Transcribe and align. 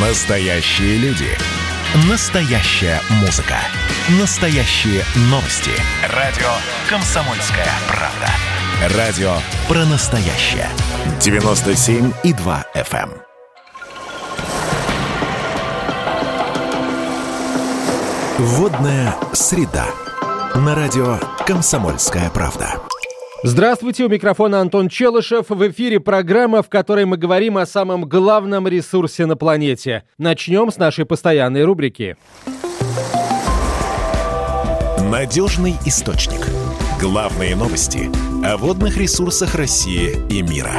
Настоящие 0.00 0.96
люди. 0.98 1.26
Настоящая 2.08 3.00
музыка. 3.20 3.56
Настоящие 4.20 5.02
новости. 5.22 5.72
Радио 6.14 6.46
«Комсомольская 6.88 7.66
правда». 7.88 8.96
Радио 8.96 9.32
про 9.66 9.84
настоящее. 9.86 10.68
97,2 11.18 12.64
FM. 12.76 13.10
Водная 18.38 19.16
среда. 19.32 19.86
На 20.54 20.76
радио 20.76 21.18
«Комсомольская 21.44 22.30
правда». 22.30 22.80
Здравствуйте, 23.44 24.04
у 24.04 24.08
микрофона 24.08 24.60
Антон 24.60 24.88
Челышев. 24.88 25.50
В 25.50 25.68
эфире 25.70 26.00
программа, 26.00 26.62
в 26.62 26.68
которой 26.68 27.04
мы 27.04 27.16
говорим 27.16 27.56
о 27.56 27.66
самом 27.66 28.04
главном 28.04 28.66
ресурсе 28.66 29.26
на 29.26 29.36
планете. 29.36 30.02
Начнем 30.18 30.72
с 30.72 30.76
нашей 30.76 31.06
постоянной 31.06 31.64
рубрики. 31.64 32.16
Надежный 34.98 35.76
источник. 35.86 36.48
Главные 37.00 37.54
новости 37.54 38.10
о 38.44 38.56
водных 38.56 38.96
ресурсах 38.96 39.54
России 39.54 40.16
и 40.30 40.42
мира. 40.42 40.72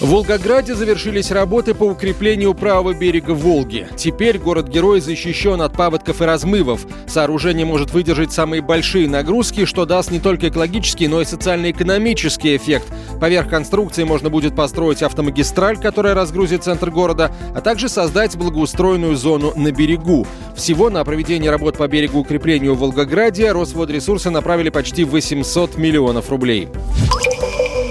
В 0.00 0.08
Волгограде 0.08 0.74
завершились 0.74 1.30
работы 1.30 1.74
по 1.74 1.84
укреплению 1.84 2.54
правого 2.54 2.94
берега 2.94 3.32
Волги. 3.32 3.86
Теперь 3.98 4.38
город-герой 4.38 5.02
защищен 5.02 5.60
от 5.60 5.74
паводков 5.74 6.22
и 6.22 6.24
размывов. 6.24 6.86
Сооружение 7.06 7.66
может 7.66 7.92
выдержать 7.92 8.32
самые 8.32 8.62
большие 8.62 9.10
нагрузки, 9.10 9.66
что 9.66 9.84
даст 9.84 10.10
не 10.10 10.18
только 10.18 10.48
экологический, 10.48 11.06
но 11.06 11.20
и 11.20 11.26
социально-экономический 11.26 12.56
эффект. 12.56 12.86
Поверх 13.20 13.50
конструкции 13.50 14.04
можно 14.04 14.30
будет 14.30 14.56
построить 14.56 15.02
автомагистраль, 15.02 15.76
которая 15.76 16.14
разгрузит 16.14 16.64
центр 16.64 16.90
города, 16.90 17.30
а 17.54 17.60
также 17.60 17.90
создать 17.90 18.38
благоустроенную 18.38 19.16
зону 19.16 19.52
на 19.54 19.70
берегу. 19.70 20.26
Всего 20.56 20.88
на 20.88 21.04
проведение 21.04 21.50
работ 21.50 21.76
по 21.76 21.86
берегу 21.88 22.20
укреплению 22.20 22.74
в 22.74 22.78
Волгограде 22.78 23.52
Росводресурсы 23.52 24.30
направили 24.30 24.70
почти 24.70 25.04
800 25.04 25.76
миллионов 25.76 26.30
рублей. 26.30 26.68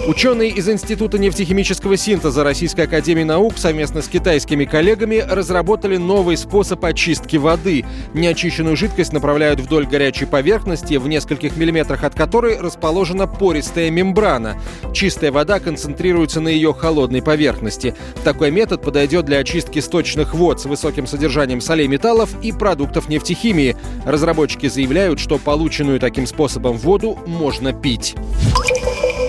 Ученые 0.09 0.49
из 0.49 0.67
Института 0.67 1.19
нефтехимического 1.19 1.95
синтеза 1.95 2.43
Российской 2.43 2.85
Академии 2.85 3.21
Наук 3.21 3.59
совместно 3.59 4.01
с 4.01 4.07
китайскими 4.07 4.65
коллегами 4.65 5.17
разработали 5.17 5.97
новый 5.97 6.35
способ 6.35 6.83
очистки 6.83 7.35
воды. 7.35 7.85
Неочищенную 8.15 8.75
жидкость 8.75 9.13
направляют 9.13 9.59
вдоль 9.59 9.85
горячей 9.85 10.25
поверхности, 10.25 10.95
в 10.95 11.07
нескольких 11.07 11.55
миллиметрах 11.57 12.03
от 12.03 12.15
которой 12.15 12.57
расположена 12.57 13.27
пористая 13.27 13.91
мембрана. 13.91 14.59
Чистая 14.95 15.31
вода 15.31 15.59
концентрируется 15.59 16.41
на 16.41 16.47
ее 16.47 16.73
холодной 16.73 17.21
поверхности. 17.21 17.93
Такой 18.23 18.49
метод 18.49 18.81
подойдет 18.81 19.25
для 19.25 19.37
очистки 19.37 19.77
сточных 19.77 20.33
вод 20.33 20.59
с 20.59 20.65
высоким 20.65 21.05
содержанием 21.05 21.61
солей 21.61 21.87
металлов 21.87 22.31
и 22.41 22.51
продуктов 22.51 23.09
нефтехимии. 23.09 23.77
Разработчики 24.07 24.69
заявляют, 24.69 25.19
что 25.19 25.37
полученную 25.37 25.99
таким 25.99 26.25
способом 26.25 26.79
воду 26.79 27.15
можно 27.27 27.73
пить. 27.73 28.15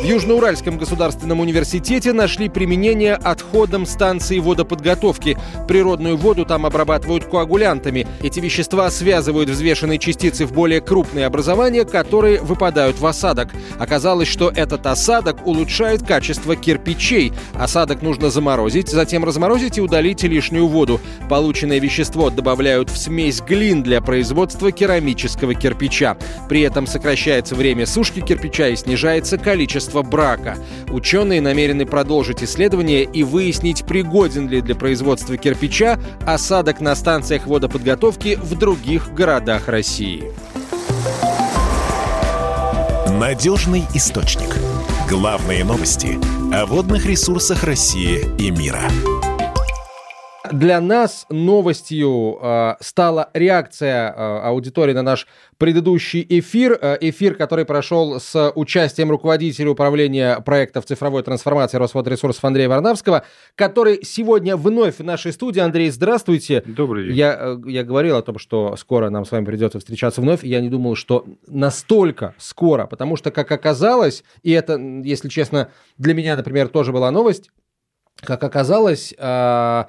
В 0.00 0.04
Южноуральском 0.04 0.78
государственном 0.78 1.40
университете 1.40 2.14
нашли 2.14 2.48
применение 2.48 3.16
отходам 3.16 3.84
станции 3.84 4.38
водоподготовки. 4.38 5.36
Природную 5.68 6.16
воду 6.16 6.46
там 6.46 6.64
обрабатывают 6.64 7.26
коагулянтами. 7.26 8.06
Эти 8.22 8.40
вещества 8.40 8.90
связывают 8.90 9.50
взвешенные 9.50 9.98
частицы 9.98 10.46
в 10.46 10.52
более 10.52 10.80
крупные 10.80 11.26
образования, 11.26 11.84
которые 11.84 12.40
выпадают 12.40 12.98
в 12.98 13.04
осадок. 13.04 13.50
Оказалось, 13.78 14.26
что 14.26 14.48
этот 14.48 14.86
осадок 14.86 15.46
улучшает 15.46 16.02
качество 16.02 16.56
кирпичей. 16.56 17.34
Осадок 17.52 18.00
нужно 18.00 18.30
заморозить, 18.30 18.88
затем 18.88 19.22
разморозить 19.22 19.76
и 19.76 19.82
удалить 19.82 20.22
лишнюю 20.22 20.66
воду. 20.66 20.98
Полученное 21.28 21.78
вещество 21.78 22.30
добавляют 22.30 22.88
в 22.88 22.96
смесь 22.96 23.42
глин 23.42 23.82
для 23.82 24.00
производства 24.00 24.72
керамического 24.72 25.52
кирпича. 25.52 26.16
При 26.48 26.62
этом 26.62 26.86
сокращается 26.86 27.54
время 27.54 27.84
сушки 27.84 28.20
кирпича 28.20 28.68
и 28.68 28.76
снижается 28.76 29.36
количество 29.36 29.89
свидетельство 29.90 30.02
брака. 30.02 30.56
Ученые 30.88 31.40
намерены 31.40 31.86
продолжить 31.86 32.42
исследование 32.42 33.04
и 33.04 33.22
выяснить, 33.22 33.84
пригоден 33.84 34.48
ли 34.48 34.60
для 34.60 34.74
производства 34.74 35.36
кирпича 35.36 35.98
осадок 36.26 36.80
на 36.80 36.94
станциях 36.94 37.46
водоподготовки 37.46 38.36
в 38.40 38.56
других 38.56 39.12
городах 39.12 39.68
России. 39.68 40.32
Надежный 43.08 43.84
источник. 43.94 44.56
Главные 45.08 45.64
новости 45.64 46.18
о 46.54 46.66
водных 46.66 47.04
ресурсах 47.06 47.64
России 47.64 48.24
и 48.38 48.50
мира. 48.50 48.82
Для 50.52 50.80
нас 50.80 51.26
новостью 51.30 52.38
э, 52.42 52.74
стала 52.80 53.30
реакция 53.34 54.10
э, 54.10 54.38
аудитории 54.40 54.92
на 54.92 55.02
наш 55.02 55.26
предыдущий 55.58 56.26
эфир. 56.28 56.78
Э, 56.80 56.98
эфир, 57.00 57.34
который 57.36 57.64
прошел 57.64 58.18
с 58.18 58.52
участием 58.56 59.10
руководителя 59.10 59.70
управления 59.70 60.40
проектов 60.40 60.86
цифровой 60.86 61.22
трансформации 61.22 61.78
Росводресурсов 61.78 62.44
Андрея 62.44 62.68
Варнавского, 62.68 63.24
который 63.54 64.00
сегодня 64.02 64.56
вновь 64.56 64.98
в 64.98 65.04
нашей 65.04 65.32
студии. 65.32 65.60
Андрей, 65.60 65.90
здравствуйте. 65.90 66.64
Добрый 66.66 67.06
день. 67.06 67.16
Я, 67.16 67.36
э, 67.38 67.56
я 67.66 67.84
говорил 67.84 68.16
о 68.16 68.22
том, 68.22 68.38
что 68.38 68.74
скоро 68.76 69.08
нам 69.08 69.24
с 69.24 69.30
вами 69.30 69.44
придется 69.44 69.78
встречаться 69.78 70.20
вновь. 70.20 70.42
Я 70.42 70.60
не 70.60 70.68
думал, 70.68 70.96
что 70.96 71.26
настолько 71.46 72.34
скоро, 72.38 72.86
потому 72.86 73.16
что, 73.16 73.30
как 73.30 73.52
оказалось, 73.52 74.24
и 74.42 74.50
это, 74.50 74.76
если 75.04 75.28
честно, 75.28 75.70
для 75.96 76.14
меня, 76.14 76.36
например, 76.36 76.68
тоже 76.68 76.92
была 76.92 77.10
новость, 77.12 77.50
как 78.20 78.42
оказалось, 78.42 79.14
э, 79.16 79.84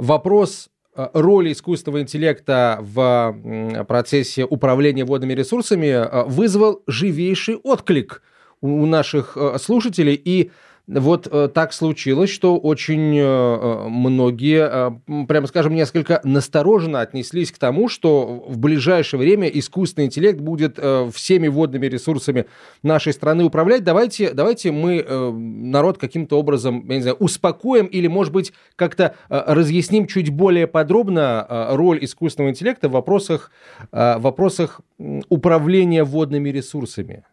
вопрос 0.00 0.70
э, 0.94 1.08
роли 1.14 1.52
искусственного 1.52 2.02
интеллекта 2.02 2.78
в 2.80 3.84
процессе 3.86 4.44
управления 4.44 5.04
водными 5.04 5.34
ресурсами 5.34 5.86
э, 5.86 6.24
вызвал 6.24 6.82
живейший 6.86 7.56
отклик 7.56 8.22
у 8.60 8.86
наших 8.86 9.36
э, 9.36 9.58
слушателей. 9.58 10.20
И 10.22 10.50
вот 10.86 11.28
э, 11.30 11.48
так 11.52 11.72
случилось, 11.72 12.30
что 12.30 12.56
очень 12.56 13.16
э, 13.16 13.22
э 13.22 13.88
многие, 13.88 15.26
прямо 15.26 15.46
скажем, 15.46 15.74
несколько 15.74 16.20
настороженно 16.24 17.00
отнеслись 17.00 17.52
к 17.52 17.58
тому, 17.58 17.88
что 17.88 18.44
в 18.48 18.58
ближайшее 18.58 19.20
время 19.20 19.48
искусственный 19.48 20.06
интеллект 20.06 20.40
будет 20.40 20.78
всеми 21.12 21.48
водными 21.48 21.86
ресурсами 21.86 22.46
нашей 22.82 23.12
страны 23.12 23.44
управлять. 23.44 23.84
Давайте, 23.84 24.32
давайте 24.32 24.72
мы 24.72 25.04
народ 25.32 25.98
каким-то 25.98 26.38
образом, 26.38 26.84
я 26.88 26.96
не 26.96 27.02
знаю, 27.02 27.16
успокоим 27.18 27.86
или, 27.86 28.06
может 28.06 28.32
быть, 28.32 28.52
как-то 28.76 29.14
разъясним 29.28 30.06
чуть 30.06 30.30
более 30.30 30.66
подробно 30.66 31.46
роль 31.70 31.98
искусственного 32.04 32.50
интеллекта 32.50 32.88
в 32.88 32.92
вопросах, 32.92 33.50
в 33.92 34.18
вопросах 34.18 34.80
управления 35.28 36.04
водными 36.04 36.50
ресурсами. 36.50 37.24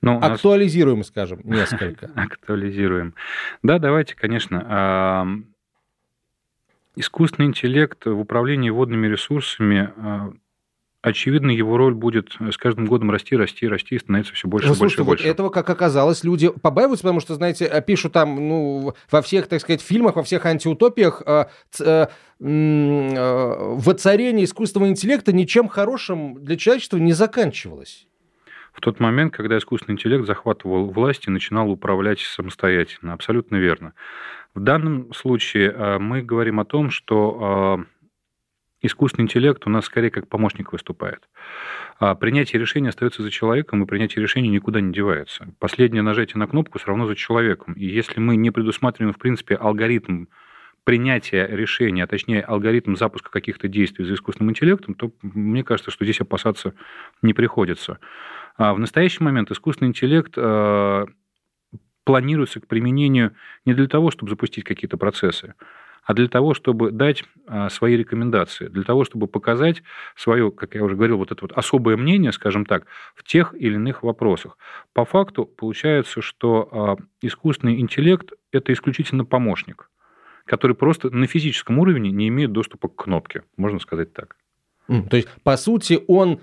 Ну, 0.00 0.18
Актуализируем, 0.20 0.98
нас... 0.98 1.08
скажем, 1.08 1.40
несколько. 1.44 2.10
Актуализируем. 2.14 3.14
Да, 3.62 3.78
давайте, 3.78 4.14
конечно. 4.14 5.44
Искусственный 6.96 7.48
интеллект 7.48 8.06
в 8.06 8.18
управлении 8.18 8.70
водными 8.70 9.06
ресурсами 9.06 9.92
а, 9.96 10.32
очевидно, 11.02 11.50
его 11.50 11.76
роль 11.76 11.94
будет 11.94 12.36
с 12.40 12.56
каждым 12.56 12.86
годом 12.86 13.10
расти, 13.10 13.36
расти, 13.36 13.68
расти, 13.68 13.96
и 13.96 13.98
становиться 13.98 14.34
все 14.34 14.48
больше, 14.48 14.68
ну, 14.68 14.74
больше 14.74 14.96
слушайте, 14.96 15.02
и 15.02 15.06
больше. 15.06 15.24
Вот 15.24 15.30
этого, 15.30 15.48
как 15.50 15.70
оказалось, 15.70 16.24
люди 16.24 16.48
побаиваются, 16.48 17.04
потому 17.04 17.20
что, 17.20 17.34
знаете, 17.34 17.84
пишут 17.86 18.12
там, 18.12 18.48
ну, 18.48 18.94
во 19.10 19.22
всех, 19.22 19.46
так 19.46 19.60
сказать, 19.60 19.80
фильмах, 19.80 20.16
во 20.16 20.22
всех 20.22 20.46
антиутопиях 20.46 21.22
э, 21.24 21.46
э, 21.80 22.06
э, 22.40 23.74
воцарение 23.76 24.44
искусственного 24.44 24.90
интеллекта 24.90 25.32
ничем 25.32 25.68
хорошим 25.68 26.42
для 26.44 26.56
человечества 26.56 26.98
не 26.98 27.12
заканчивалось 27.12 28.07
в 28.78 28.80
тот 28.80 29.00
момент, 29.00 29.34
когда 29.34 29.58
искусственный 29.58 29.94
интеллект 29.94 30.24
захватывал 30.24 30.88
власть 30.90 31.26
и 31.26 31.32
начинал 31.32 31.68
управлять 31.68 32.20
самостоятельно. 32.20 33.12
Абсолютно 33.12 33.56
верно. 33.56 33.92
В 34.54 34.60
данном 34.60 35.12
случае 35.12 35.72
э, 35.72 35.98
мы 35.98 36.22
говорим 36.22 36.60
о 36.60 36.64
том, 36.64 36.90
что 36.90 37.80
э, 37.80 38.86
искусственный 38.86 39.24
интеллект 39.24 39.66
у 39.66 39.70
нас 39.70 39.86
скорее 39.86 40.10
как 40.10 40.28
помощник 40.28 40.72
выступает. 40.72 41.28
А 41.98 42.14
принятие 42.14 42.60
решения 42.60 42.90
остается 42.90 43.24
за 43.24 43.32
человеком, 43.32 43.82
и 43.82 43.86
принятие 43.86 44.22
решения 44.22 44.48
никуда 44.48 44.80
не 44.80 44.92
девается. 44.92 45.52
Последнее 45.58 46.02
нажатие 46.02 46.38
на 46.38 46.46
кнопку 46.46 46.78
все 46.78 46.86
равно 46.86 47.08
за 47.08 47.16
человеком. 47.16 47.74
И 47.74 47.84
если 47.84 48.20
мы 48.20 48.36
не 48.36 48.52
предусматриваем, 48.52 49.12
в 49.12 49.18
принципе, 49.18 49.56
алгоритм 49.56 50.26
принятия 50.84 51.46
решения, 51.46 52.04
а 52.04 52.06
точнее 52.06 52.40
алгоритм 52.40 52.94
запуска 52.94 53.30
каких-то 53.30 53.68
действий 53.68 54.06
за 54.06 54.14
искусственным 54.14 54.52
интеллектом, 54.52 54.94
то 54.94 55.12
мне 55.20 55.62
кажется, 55.62 55.90
что 55.90 56.04
здесь 56.04 56.20
опасаться 56.20 56.72
не 57.20 57.34
приходится. 57.34 57.98
А 58.58 58.74
в 58.74 58.78
настоящий 58.78 59.22
момент 59.22 59.50
искусственный 59.50 59.88
интеллект 59.88 60.34
э, 60.36 61.06
планируется 62.04 62.60
к 62.60 62.66
применению 62.66 63.34
не 63.64 63.72
для 63.72 63.86
того, 63.86 64.10
чтобы 64.10 64.30
запустить 64.30 64.64
какие-то 64.64 64.96
процессы, 64.96 65.54
а 66.02 66.14
для 66.14 66.26
того, 66.26 66.54
чтобы 66.54 66.90
дать 66.90 67.22
э, 67.46 67.68
свои 67.70 67.96
рекомендации, 67.96 68.66
для 68.66 68.82
того, 68.82 69.04
чтобы 69.04 69.28
показать 69.28 69.82
свое, 70.16 70.50
как 70.50 70.74
я 70.74 70.82
уже 70.82 70.96
говорил, 70.96 71.18
вот 71.18 71.30
это 71.30 71.42
вот 71.42 71.52
особое 71.52 71.96
мнение, 71.96 72.32
скажем 72.32 72.66
так, 72.66 72.86
в 73.14 73.22
тех 73.22 73.54
или 73.54 73.74
иных 73.74 74.02
вопросах. 74.02 74.58
По 74.92 75.04
факту 75.04 75.44
получается, 75.44 76.20
что 76.20 76.96
э, 77.00 77.26
искусственный 77.26 77.78
интеллект– 77.80 78.32
это 78.52 78.72
исключительно 78.72 79.24
помощник. 79.24 79.88
которые 80.48 80.74
просто 80.74 81.10
на 81.10 81.26
физическом 81.26 81.78
уровне 81.78 82.10
не 82.10 82.26
имеют 82.28 82.52
доступа 82.52 82.88
к 82.88 83.04
кнопке, 83.04 83.42
можно 83.56 83.78
сказать 83.78 84.12
так. 84.14 84.36
То 85.10 85.16
есть, 85.18 85.28
по 85.42 85.56
сути, 85.58 86.00
он 86.08 86.40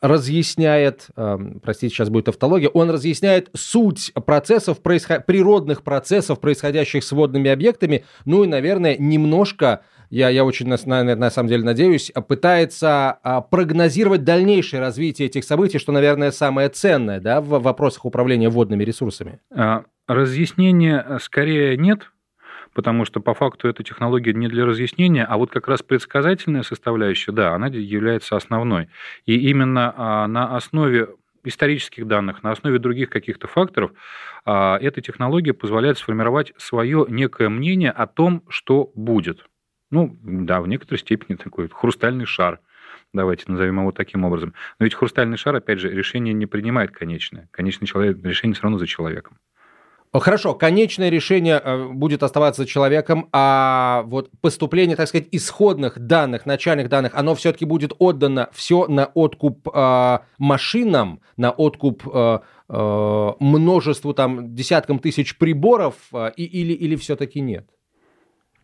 разъясняет, 0.00 1.08
а, 1.16 1.38
простите, 1.62 1.94
сейчас 1.94 2.10
будет 2.10 2.28
автология, 2.28 2.68
он 2.68 2.90
разъясняет 2.90 3.48
суть 3.54 4.12
процессов, 4.26 4.80
природных 4.82 5.82
процессов, 5.82 6.40
происходящих 6.40 7.02
с 7.02 7.12
водными 7.12 7.50
объектами, 7.50 8.04
ну 8.24 8.44
и, 8.44 8.46
наверное, 8.46 8.96
немножко 8.98 9.82
я, 10.10 10.28
я 10.28 10.44
очень 10.44 10.68
на, 10.68 10.76
на, 10.86 11.16
на 11.16 11.30
самом 11.30 11.48
деле 11.48 11.64
надеюсь, 11.64 12.12
пытается 12.28 13.18
а, 13.22 13.40
прогнозировать 13.40 14.22
дальнейшее 14.24 14.80
развитие 14.80 15.26
этих 15.26 15.44
событий, 15.44 15.78
что, 15.78 15.92
наверное, 15.92 16.30
самое 16.30 16.68
ценное 16.68 17.20
да, 17.20 17.40
в 17.40 17.60
вопросах 17.60 18.04
управления 18.04 18.48
водными 18.48 18.84
ресурсами. 18.84 19.40
Разъяснения 20.06 21.18
скорее 21.20 21.76
нет, 21.76 22.12
потому 22.76 23.06
что 23.06 23.20
по 23.20 23.32
факту 23.32 23.68
эта 23.68 23.82
технология 23.82 24.34
не 24.34 24.48
для 24.48 24.66
разъяснения, 24.66 25.24
а 25.24 25.38
вот 25.38 25.50
как 25.50 25.66
раз 25.66 25.82
предсказательная 25.82 26.62
составляющая, 26.62 27.32
да, 27.32 27.54
она 27.54 27.68
является 27.68 28.36
основной. 28.36 28.90
И 29.24 29.48
именно 29.48 29.94
а, 29.96 30.26
на 30.26 30.54
основе 30.54 31.08
исторических 31.42 32.06
данных, 32.06 32.42
на 32.42 32.50
основе 32.50 32.78
других 32.78 33.08
каких-то 33.08 33.48
факторов, 33.48 33.92
а, 34.44 34.76
эта 34.78 35.00
технология 35.00 35.54
позволяет 35.54 35.96
сформировать 35.96 36.52
свое 36.58 37.06
некое 37.08 37.48
мнение 37.48 37.92
о 37.92 38.06
том, 38.06 38.42
что 38.48 38.92
будет. 38.94 39.46
Ну, 39.90 40.14
да, 40.22 40.60
в 40.60 40.68
некоторой 40.68 40.98
степени 40.98 41.38
такой 41.38 41.70
хрустальный 41.70 42.26
шар. 42.26 42.60
Давайте 43.14 43.44
назовем 43.46 43.80
его 43.80 43.90
таким 43.90 44.24
образом. 44.24 44.52
Но 44.78 44.84
ведь 44.84 44.94
хрустальный 44.94 45.38
шар, 45.38 45.56
опять 45.56 45.80
же, 45.80 45.88
решение 45.88 46.34
не 46.34 46.44
принимает 46.44 46.90
конечное. 46.90 47.48
Конечное 47.52 47.86
человек, 47.86 48.22
решение 48.22 48.52
все 48.52 48.64
равно 48.64 48.76
за 48.76 48.86
человеком. 48.86 49.38
Хорошо, 50.20 50.54
конечное 50.54 51.08
решение 51.08 51.60
э, 51.62 51.88
будет 51.88 52.22
оставаться 52.22 52.66
человеком, 52.66 53.28
а 53.32 54.02
вот 54.06 54.30
поступление, 54.40 54.96
так 54.96 55.08
сказать, 55.08 55.28
исходных 55.32 55.98
данных, 55.98 56.46
начальных 56.46 56.88
данных, 56.88 57.12
оно 57.14 57.34
все-таки 57.34 57.64
будет 57.64 57.92
отдано 57.98 58.48
все 58.52 58.86
на 58.86 59.06
откуп 59.06 59.68
э, 59.72 60.18
машинам, 60.38 61.20
на 61.36 61.50
откуп 61.50 62.02
э, 62.06 62.38
э, 62.68 63.32
множеству, 63.40 64.14
там, 64.14 64.54
десяткам 64.54 64.98
тысяч 64.98 65.36
приборов, 65.38 65.94
э, 66.12 66.30
или, 66.36 66.72
или 66.72 66.96
все-таки 66.96 67.40
нет? 67.40 67.68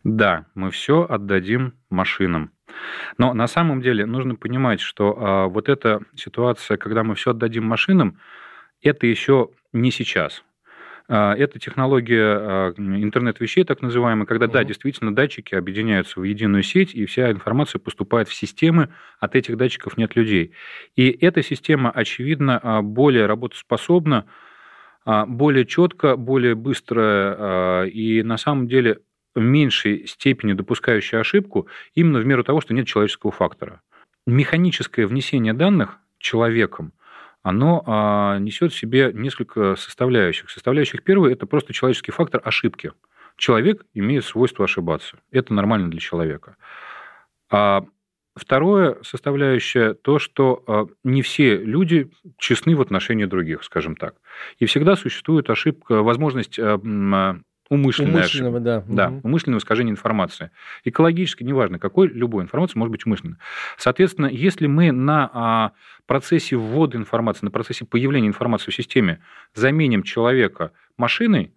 Да, 0.05 0.47
мы 0.55 0.71
все 0.71 1.07
отдадим 1.09 1.75
машинам. 1.91 2.51
Но 3.19 3.35
на 3.35 3.47
самом 3.47 3.83
деле 3.83 4.07
нужно 4.07 4.35
понимать, 4.35 4.81
что 4.81 5.13
э, 5.13 5.53
вот 5.53 5.69
эта 5.69 6.01
ситуация, 6.17 6.77
когда 6.77 7.05
мы 7.05 7.15
все 7.15 7.31
отдадим 7.31 7.65
машинам, 7.65 8.19
это 8.83 9.07
еще 9.07 9.51
не 9.73 9.91
сейчас. 9.91 10.43
А, 11.15 11.35
это 11.35 11.59
технология 11.59 12.23
а, 12.25 12.75
интернет-вещей, 12.79 13.65
так 13.65 13.83
называемая, 13.83 14.25
когда, 14.25 14.47
да, 14.47 14.65
действительно, 14.65 15.15
датчики 15.15 15.55
объединяются 15.55 16.19
в 16.19 16.23
единую 16.23 16.63
сеть, 16.63 16.95
и 16.95 17.05
вся 17.05 17.31
информация 17.31 17.79
поступает 17.81 18.29
в 18.29 18.35
системы, 18.35 18.89
от 19.21 19.37
этих 19.37 19.59
датчиков 19.59 19.99
нет 19.99 20.17
людей. 20.17 20.53
И 20.97 21.11
эта 21.11 21.43
система, 21.43 21.91
очевидно, 21.91 22.59
а, 22.63 22.81
более 22.81 23.27
работоспособна, 23.27 24.25
более 25.05 25.67
четко, 25.67 26.17
более 26.17 26.55
быстро 26.55 27.85
и 27.93 28.23
на 28.23 28.37
самом 28.37 28.69
деле 28.69 29.01
в 29.35 29.41
меньшей 29.41 30.07
степени 30.07 30.53
допускающая 30.53 31.19
ошибку 31.19 31.67
именно 31.97 32.21
в 32.21 32.25
меру 32.25 32.45
того, 32.45 32.61
что 32.61 32.73
нет 32.73 32.87
человеческого 32.87 33.33
фактора. 33.33 33.81
Механическое 34.29 35.05
внесение 35.05 35.55
данных 35.55 35.99
человеком– 36.21 36.93
оно 37.43 37.83
а, 37.87 38.39
несет 38.39 38.73
в 38.73 38.79
себе 38.79 39.11
несколько 39.13 39.77
составляющих. 39.77 40.51
Составляющих 40.51 41.03
первой– 41.03 41.33
это 41.35 41.47
просто 41.47 41.73
человеческий 41.73 42.13
фактор 42.13 42.41
ошибки. 42.45 42.93
Человек 43.37 43.85
имеет 43.95 44.25
свойство 44.25 44.65
ошибаться. 44.65 45.17
Это 45.31 45.53
нормально 45.53 45.91
для 45.91 46.01
человека. 46.01 46.57
А 47.51 47.85
второе 48.37 48.99
составляющее– 49.03 49.95
то, 50.03 50.19
что 50.19 50.63
а, 50.67 50.87
не 51.03 51.23
все 51.23 51.57
люди 51.57 52.11
честны 52.39 52.77
в 52.77 52.81
отношении 52.81 53.25
других, 53.25 53.65
скажем 53.65 53.97
так. 53.97 54.15
И 54.59 54.67
всегда 54.67 54.95
существует 54.95 55.51
ошибка, 55.51 56.03
возможность 56.03 56.59
а, 56.59 56.79
умышленная 57.69 58.13
Умышленного, 58.13 58.59
ошибка. 58.59 58.85
да. 58.89 59.09
Да, 59.09 59.17
угу. 59.17 59.29
умышленного 59.29 59.59
искажения 59.59 59.93
информации. 59.93 60.51
Экологически, 60.85 61.43
неважно 61.43 61.79
какой, 61.79 62.09
любой 62.09 62.45
информация 62.45 62.79
может 62.79 62.93
быть 62.93 63.07
умышленной. 63.07 63.37
Соответственно, 63.79 64.27
если 64.27 64.67
мы 64.67 64.93
на 64.93 65.31
а, 65.33 65.73
процессе 66.07 66.57
ввода 66.57 66.99
информации, 66.99 67.47
на 67.47 67.51
процессе 67.51 67.85
появления 67.85 68.29
информации 68.29 68.71
в 68.71 68.75
системе 68.75 69.21
заменим 69.55 70.03
человека 70.03 70.73
машиной, 70.97 71.53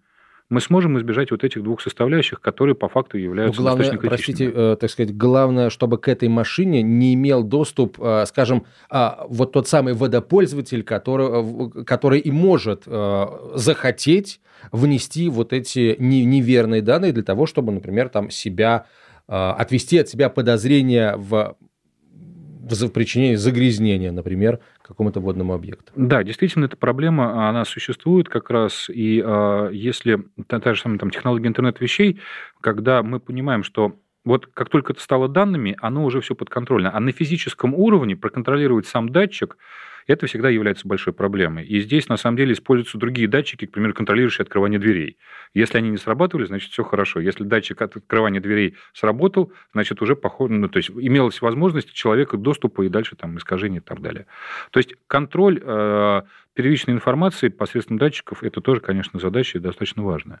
мы 0.48 0.60
сможем 0.60 0.96
избежать 0.98 1.32
вот 1.32 1.42
этих 1.42 1.62
двух 1.62 1.80
составляющих, 1.80 2.40
которые 2.40 2.76
по 2.76 2.88
факту 2.88 3.18
являются 3.18 3.60
главное, 3.60 3.78
достаточно 3.78 4.08
критичными. 4.08 4.50
Простите, 4.50 4.72
э, 4.72 4.76
так 4.76 4.90
сказать, 4.90 5.16
главное, 5.16 5.70
чтобы 5.70 5.98
к 5.98 6.06
этой 6.06 6.28
машине 6.28 6.82
не 6.82 7.14
имел 7.14 7.42
доступ, 7.42 7.98
э, 8.00 8.24
скажем, 8.26 8.64
э, 8.90 9.08
вот 9.28 9.52
тот 9.52 9.66
самый 9.66 9.94
водопользователь, 9.94 10.84
который, 10.84 11.84
который 11.84 12.20
и 12.20 12.30
может 12.30 12.84
э, 12.86 13.26
захотеть 13.54 14.40
внести 14.72 15.28
вот 15.28 15.52
эти 15.52 15.96
не, 15.98 16.24
неверные 16.24 16.82
данные 16.82 17.12
для 17.12 17.22
того, 17.22 17.46
чтобы, 17.46 17.72
например, 17.72 18.08
там 18.08 18.30
себя 18.30 18.86
э, 19.28 19.32
отвести 19.34 19.98
от 19.98 20.08
себя 20.08 20.28
подозрения 20.28 21.16
в 21.16 21.56
в 22.68 22.88
причинении 22.88 23.36
загрязнения, 23.36 24.10
например, 24.10 24.58
какому-то 24.82 25.20
водному 25.20 25.54
объекту. 25.54 25.92
Да, 25.94 26.22
действительно, 26.22 26.64
эта 26.64 26.76
проблема, 26.76 27.48
она 27.48 27.64
существует 27.64 28.28
как 28.28 28.50
раз, 28.50 28.88
и 28.88 29.22
э, 29.24 29.70
если 29.72 30.24
та, 30.48 30.58
та 30.58 30.74
же 30.74 30.80
самая 30.80 30.98
там, 30.98 31.10
технология 31.10 31.48
интернет-вещей, 31.48 32.20
когда 32.60 33.02
мы 33.02 33.20
понимаем, 33.20 33.62
что 33.62 33.96
вот 34.24 34.46
как 34.46 34.68
только 34.68 34.92
это 34.92 35.00
стало 35.00 35.28
данными, 35.28 35.76
оно 35.80 36.04
уже 36.04 36.20
все 36.20 36.34
подконтрольно. 36.34 36.90
А 36.92 36.98
на 36.98 37.12
физическом 37.12 37.74
уровне 37.74 38.16
проконтролировать 38.16 38.86
сам 38.86 39.10
датчик, 39.10 39.56
это 40.06 40.26
всегда 40.26 40.48
является 40.48 40.86
большой 40.86 41.12
проблемой. 41.12 41.64
И 41.64 41.80
здесь, 41.80 42.08
на 42.08 42.16
самом 42.16 42.36
деле, 42.36 42.52
используются 42.52 42.98
другие 42.98 43.28
датчики, 43.28 43.66
к 43.66 43.72
примеру, 43.72 43.94
контролирующие 43.94 44.42
открывание 44.42 44.78
дверей. 44.78 45.18
Если 45.54 45.78
они 45.78 45.90
не 45.90 45.96
срабатывали, 45.96 46.46
значит, 46.46 46.70
все 46.70 46.84
хорошо. 46.84 47.20
Если 47.20 47.44
датчик 47.44 47.82
от 47.82 47.96
открывания 47.96 48.40
дверей 48.40 48.76
сработал, 48.92 49.52
значит, 49.72 50.00
уже 50.02 50.16
похоже, 50.16 50.54
ну, 50.54 50.68
то 50.68 50.78
есть 50.78 50.90
имелась 50.90 51.40
возможность 51.40 51.92
человека 51.92 52.36
доступа 52.36 52.82
и 52.82 52.88
дальше 52.88 53.16
там 53.16 53.36
искажения 53.38 53.78
и 53.78 53.82
так 53.82 54.00
далее. 54.00 54.26
То 54.70 54.78
есть 54.78 54.94
контроль 55.06 55.60
э, 55.62 56.22
первичной 56.54 56.94
информации 56.94 57.48
посредством 57.48 57.98
датчиков, 57.98 58.42
это 58.42 58.60
тоже, 58.60 58.80
конечно, 58.80 59.18
задача 59.18 59.60
достаточно 59.60 60.02
важная. 60.02 60.40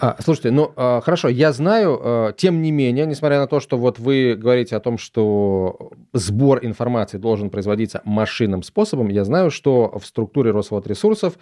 А, 0.00 0.16
слушайте, 0.20 0.52
ну 0.52 0.72
а, 0.76 1.00
хорошо, 1.00 1.28
я 1.28 1.52
знаю, 1.52 2.00
а, 2.00 2.32
тем 2.32 2.62
не 2.62 2.70
менее, 2.70 3.04
несмотря 3.04 3.38
на 3.40 3.48
то, 3.48 3.58
что 3.58 3.76
вот 3.76 3.98
вы 3.98 4.36
говорите 4.36 4.76
о 4.76 4.80
том, 4.80 4.96
что 4.96 5.90
сбор 6.12 6.64
информации 6.64 7.18
должен 7.18 7.50
производиться 7.50 8.00
машинным 8.04 8.62
способом, 8.62 9.08
я 9.08 9.24
знаю, 9.24 9.50
что 9.50 9.98
в 9.98 10.06
структуре 10.06 10.52
Росводресурсов 10.52 11.34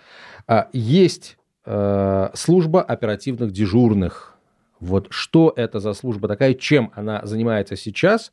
а, 0.47 0.69
есть 0.73 1.37
а, 1.67 2.31
служба 2.33 2.81
оперативных 2.81 3.53
дежурных. 3.53 4.35
Вот 4.81 5.09
что 5.11 5.53
это 5.55 5.79
за 5.79 5.93
служба 5.93 6.27
такая, 6.27 6.55
чем 6.55 6.93
она 6.95 7.21
занимается 7.25 7.77
сейчас? 7.77 8.33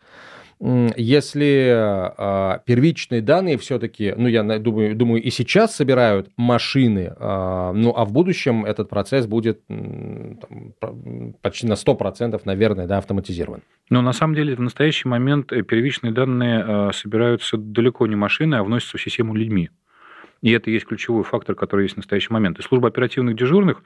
Если 0.95 2.55
э, 2.55 2.59
первичные 2.65 3.21
данные 3.21 3.57
все-таки, 3.57 4.13
ну, 4.15 4.29
я 4.29 4.43
думаю, 4.59 4.95
думаю, 4.95 5.21
и 5.21 5.29
сейчас 5.29 5.75
собирают 5.75 6.29
машины, 6.37 7.13
э, 7.19 7.71
ну, 7.75 7.93
а 7.93 8.05
в 8.05 8.13
будущем 8.13 8.63
этот 8.63 8.87
процесс 8.87 9.27
будет 9.27 9.61
там, 9.67 11.33
почти 11.41 11.67
на 11.67 11.73
100%, 11.73 12.41
наверное, 12.45 12.87
да, 12.87 12.99
автоматизирован. 12.99 13.61
Но 13.89 14.01
на 14.01 14.13
самом 14.13 14.35
деле 14.35 14.55
в 14.55 14.61
настоящий 14.61 15.09
момент 15.09 15.51
э, 15.51 15.63
первичные 15.63 16.13
данные 16.13 16.63
э, 16.65 16.91
собираются 16.93 17.57
далеко 17.57 18.07
не 18.07 18.15
машины, 18.15 18.55
а 18.55 18.63
вносятся 18.63 18.97
в 18.97 19.01
систему 19.01 19.35
людьми. 19.35 19.69
И 20.41 20.51
это 20.51 20.71
есть 20.71 20.85
ключевой 20.85 21.23
фактор, 21.23 21.55
который 21.55 21.83
есть 21.83 21.95
в 21.95 21.97
настоящий 21.97 22.31
момент. 22.31 22.59
И 22.59 22.61
служба 22.61 22.87
оперативных 22.87 23.35
дежурных 23.35 23.83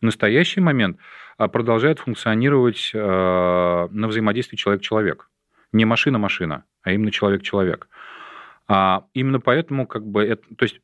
в 0.00 0.04
настоящий 0.04 0.60
момент 0.60 0.98
продолжает 1.38 1.98
функционировать 1.98 2.90
на 2.94 3.88
взаимодействии 3.90 4.56
человек-человек 4.56 5.29
не 5.72 5.84
машина-машина, 5.84 6.64
а 6.82 6.92
именно 6.92 7.10
человек-человек. 7.10 7.88
А 8.68 9.04
именно 9.14 9.40
поэтому, 9.40 9.86
как 9.86 10.06
бы, 10.06 10.24
это, 10.24 10.42
то 10.54 10.62
есть 10.62 10.80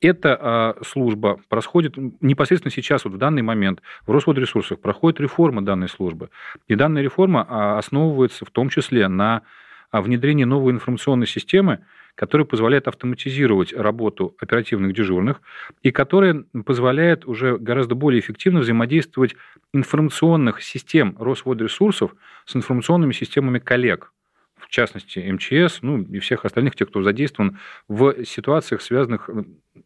эта 0.00 0.38
а, 0.40 0.76
служба 0.84 1.40
происходит 1.48 1.94
непосредственно 2.20 2.70
сейчас, 2.70 3.04
вот 3.04 3.14
в 3.14 3.18
данный 3.18 3.42
момент, 3.42 3.82
в 4.06 4.10
Росводресурсах 4.10 4.80
проходит 4.80 5.20
реформа 5.20 5.62
данной 5.62 5.88
службы. 5.88 6.30
И 6.66 6.74
данная 6.74 7.02
реформа 7.02 7.46
а, 7.48 7.78
основывается 7.78 8.44
в 8.44 8.50
том 8.50 8.68
числе 8.68 9.08
на 9.08 9.42
а, 9.90 10.02
внедрении 10.02 10.44
новой 10.44 10.72
информационной 10.72 11.26
системы, 11.26 11.84
который 12.18 12.44
позволяет 12.44 12.88
автоматизировать 12.88 13.72
работу 13.72 14.34
оперативных 14.40 14.92
дежурных 14.92 15.40
и 15.84 15.92
которая 15.92 16.42
позволяет 16.66 17.24
уже 17.26 17.56
гораздо 17.56 17.94
более 17.94 18.18
эффективно 18.18 18.58
взаимодействовать 18.58 19.36
информационных 19.72 20.60
систем 20.60 21.14
Росводресурсов 21.20 22.16
с 22.44 22.56
информационными 22.56 23.12
системами 23.12 23.60
коллег. 23.60 24.12
в 24.58 24.66
частности 24.68 25.20
МЧС, 25.20 25.78
ну 25.82 26.02
и 26.02 26.18
всех 26.18 26.44
остальных, 26.44 26.74
тех, 26.74 26.88
кто 26.88 27.02
задействован 27.02 27.58
в 27.86 28.24
ситуациях, 28.24 28.82
связанных 28.82 29.30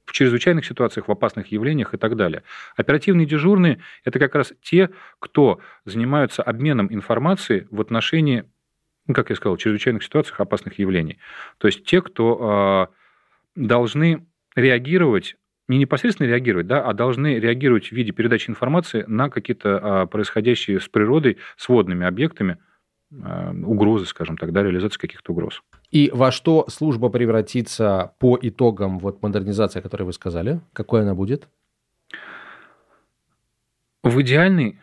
в 0.07 0.13
чрезвычайных 0.13 0.65
ситуациях, 0.65 1.09
в 1.09 1.13
опасных 1.13 1.53
явлениях 1.53 1.93
и 1.93 1.99
так 1.99 2.17
далее. 2.17 2.43
Оперативные 2.77 3.27
дежурные– 3.27 3.81
это 4.05 4.19
как 4.19 4.35
раз 4.35 4.55
те, 4.63 4.89
кто 5.19 5.61
занимаются 5.85 6.43
обменом 6.43 6.89
информации 6.91 7.69
в 7.71 7.81
отношении, 7.83 8.45
как 9.15 9.31
я 9.31 9.37
сказал, 9.37 9.57
чрезвычайных 9.57 10.03
ситуациях, 10.03 10.41
опасных 10.41 10.79
явлений. 10.79 11.19
То 11.59 11.69
есть 11.69 11.85
те, 11.85 12.03
кто 12.03 12.89
э, 13.57 13.61
должны 13.61 14.27
реагировать 14.55 15.37
не 15.69 15.79
непосредственно 15.79 16.27
реагировать, 16.27 16.67
да, 16.67 16.85
а 16.85 16.93
должны 16.93 17.39
реагировать 17.39 17.89
в 17.89 17.93
виде 17.93 18.13
передачи 18.13 18.51
информации 18.51 19.05
на 19.07 19.31
какие-то 19.31 19.79
а, 20.03 20.07
происходящие 20.07 20.81
с 20.81 20.89
природой, 20.89 21.39
с 21.57 21.69
водными 21.69 22.07
объектами, 22.07 22.59
а, 23.23 23.53
угрозы, 23.53 24.07
скажем 24.07 24.37
так, 24.37 24.53
да, 24.53 24.63
реализации 24.63 24.99
каких-то 24.99 25.33
угроз. 25.33 25.63
И 25.91 26.11
во 26.13 26.31
что 26.31 26.67
служба 26.69 27.09
превратится 27.09 28.15
по 28.19 28.39
итогам 28.41 28.99
вот 28.99 29.23
модернизации, 29.23 29.79
о 29.79 29.83
которой 29.83 30.03
вы 30.03 30.13
сказали? 30.13 30.61
Какой 30.73 31.03
она 31.03 31.15
будет? 31.15 31.49
В 34.03 34.21
идеальной 34.21 34.81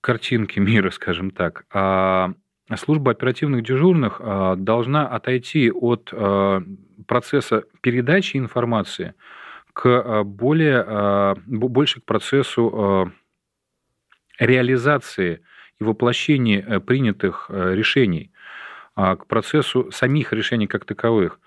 картинке 0.00 0.60
мира, 0.60 0.90
скажем 0.90 1.30
так, 1.30 1.66
а, 1.70 2.32
служба 2.76 3.12
оперативных 3.12 3.62
дежурных 3.62 4.20
должна 4.56 5.06
отойти 5.06 5.70
от 5.70 6.12
процесса 7.06 7.64
передачи 7.82 8.36
информации– 8.36 9.14
к 9.74 9.88
э, 9.88 10.22
более, 10.22 10.84
э, 10.86 11.34
больше 11.46 12.00
к 12.00 12.04
процессу 12.04 13.12
э, 14.38 14.44
реализации 14.44 15.42
и 15.78 15.84
воплощения 15.84 16.80
принятых 16.80 17.50
решений, 17.50 18.30
а, 18.94 19.16
к 19.16 19.26
процессу 19.26 19.90
самих 19.90 20.32
решений 20.32 20.68
как 20.68 20.84
таковых. 20.84 21.40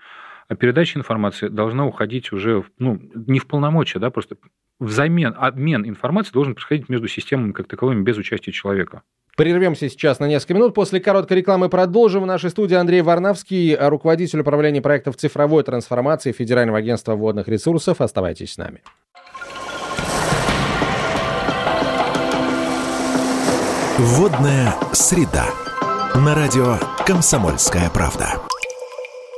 А 0.48 0.54
передача 0.54 0.98
информации 0.98 1.48
должна 1.48 1.86
уходить 1.86 2.32
уже 2.32 2.64
ну, 2.78 3.00
не 3.14 3.38
в 3.38 3.46
полномочия, 3.46 3.98
да, 3.98 4.10
просто 4.10 4.36
взамен, 4.78 5.34
обмен 5.36 5.86
информацией 5.86 6.34
должен 6.34 6.54
происходить 6.54 6.90
между 6.90 7.08
системами 7.08 7.52
как 7.52 7.68
таковыми 7.68 8.02
без 8.02 8.18
участия 8.18 8.52
человека. 8.52 9.02
Прервемся 9.38 9.88
сейчас 9.88 10.18
на 10.18 10.24
несколько 10.24 10.54
минут. 10.54 10.74
После 10.74 10.98
короткой 10.98 11.36
рекламы 11.36 11.68
продолжим. 11.68 12.24
В 12.24 12.26
нашей 12.26 12.50
студии 12.50 12.74
Андрей 12.74 13.02
Варнавский, 13.02 13.76
руководитель 13.76 14.40
управления 14.40 14.82
проектов 14.82 15.16
цифровой 15.16 15.62
трансформации 15.62 16.32
Федерального 16.32 16.78
агентства 16.78 17.14
водных 17.14 17.46
ресурсов. 17.46 18.00
Оставайтесь 18.00 18.54
с 18.54 18.58
нами. 18.58 18.82
Водная 23.98 24.74
среда. 24.90 25.46
На 26.16 26.34
радио 26.34 26.76
«Комсомольская 27.06 27.88
правда». 27.90 28.40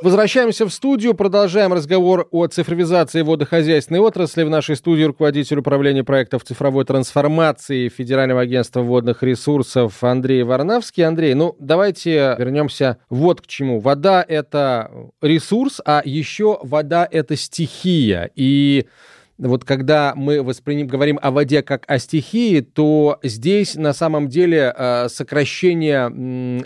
Возвращаемся 0.02 0.64
в 0.64 0.72
студию, 0.72 1.12
продолжаем 1.12 1.74
разговор 1.74 2.26
о 2.30 2.46
цифровизации 2.46 3.20
водохозяйственной 3.20 4.00
отрасли. 4.00 4.44
В 4.44 4.48
нашей 4.48 4.76
студии 4.76 5.02
руководитель 5.02 5.58
управления 5.58 6.02
проектов 6.02 6.42
цифровой 6.42 6.86
трансформации 6.86 7.90
Федерального 7.90 8.40
агентства 8.40 8.80
водных 8.80 9.22
ресурсов 9.22 10.02
Андрей 10.02 10.42
Варнавский. 10.42 11.04
Андрей, 11.04 11.34
ну 11.34 11.54
давайте 11.58 12.34
вернемся 12.38 12.96
вот 13.10 13.42
к 13.42 13.46
чему. 13.46 13.78
Вода– 13.78 14.24
это 14.28 14.90
ресурс, 15.20 15.82
а 15.84 16.00
еще 16.02 16.58
вода– 16.62 17.06
это 17.10 17.36
стихия. 17.36 18.30
И 18.34 18.86
вот 19.48 19.64
когда 19.64 20.12
мы 20.14 20.42
восприним, 20.42 20.86
говорим 20.86 21.18
о 21.22 21.30
воде 21.30 21.62
как 21.62 21.84
о 21.86 21.98
стихии, 21.98 22.60
то 22.60 23.18
здесь 23.22 23.74
на 23.74 23.94
самом 23.94 24.28
деле 24.28 24.74
э, 24.76 25.08
сокращение 25.08 26.10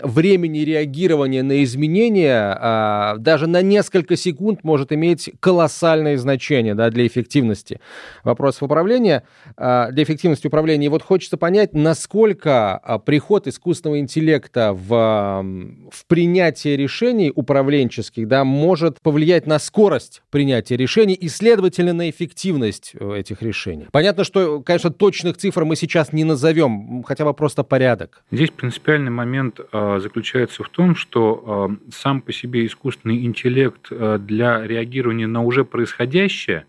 времени 0.03 0.59
реагирования 0.59 1.41
на 1.41 1.63
изменения 1.63 2.57
э, 2.59 3.17
даже 3.19 3.47
на 3.47 3.61
несколько 3.61 4.17
секунд 4.17 4.63
может 4.63 4.91
иметь 4.91 5.31
колоссальное 5.39 6.17
значение 6.17 6.75
да, 6.75 6.89
для 6.89 7.07
эффективности 7.07 7.79
вопросов 8.23 8.63
управления, 8.63 9.23
э, 9.57 9.87
для 9.91 10.03
эффективности 10.03 10.47
управления. 10.47 10.87
И 10.87 10.89
вот 10.89 11.01
хочется 11.01 11.37
понять, 11.37 11.73
насколько 11.73 13.01
приход 13.05 13.47
искусственного 13.47 13.99
интеллекта 13.99 14.73
в, 14.73 15.45
в 15.91 16.05
принятие 16.07 16.75
решений 16.75 17.31
управленческих 17.33 18.27
да, 18.27 18.43
может 18.43 18.99
повлиять 19.01 19.47
на 19.47 19.59
скорость 19.59 20.23
принятия 20.29 20.75
решений 20.75 21.13
и, 21.13 21.29
следовательно, 21.29 21.93
на 21.93 22.09
эффективность 22.09 22.64
эффективность 22.65 22.95
э, 22.99 23.19
этих 23.19 23.41
решений. 23.41 23.87
Понятно, 23.91 24.23
что, 24.23 24.61
конечно, 24.61 24.91
точных 24.91 25.37
цифр 25.37 25.65
мы 25.65 25.75
сейчас 25.75 26.13
не 26.13 26.23
назовем, 26.23 27.03
хотя 27.03 27.25
бы 27.25 27.33
просто 27.33 27.63
порядок. 27.63 28.23
Здесь 28.31 28.51
принципиальный 28.51 29.11
момент 29.11 29.59
э, 29.59 29.99
заключается 30.01 30.63
в 30.63 30.69
том, 30.69 30.95
что 30.95 31.69
э, 31.71 31.91
сам 31.91 32.21
по 32.21 32.31
себе 32.31 32.65
искусственный 32.65 33.25
интеллект 33.25 33.89
для 33.89 34.65
реагирования 34.65 35.27
на 35.27 35.43
уже 35.43 35.65
происходящее 35.65 36.65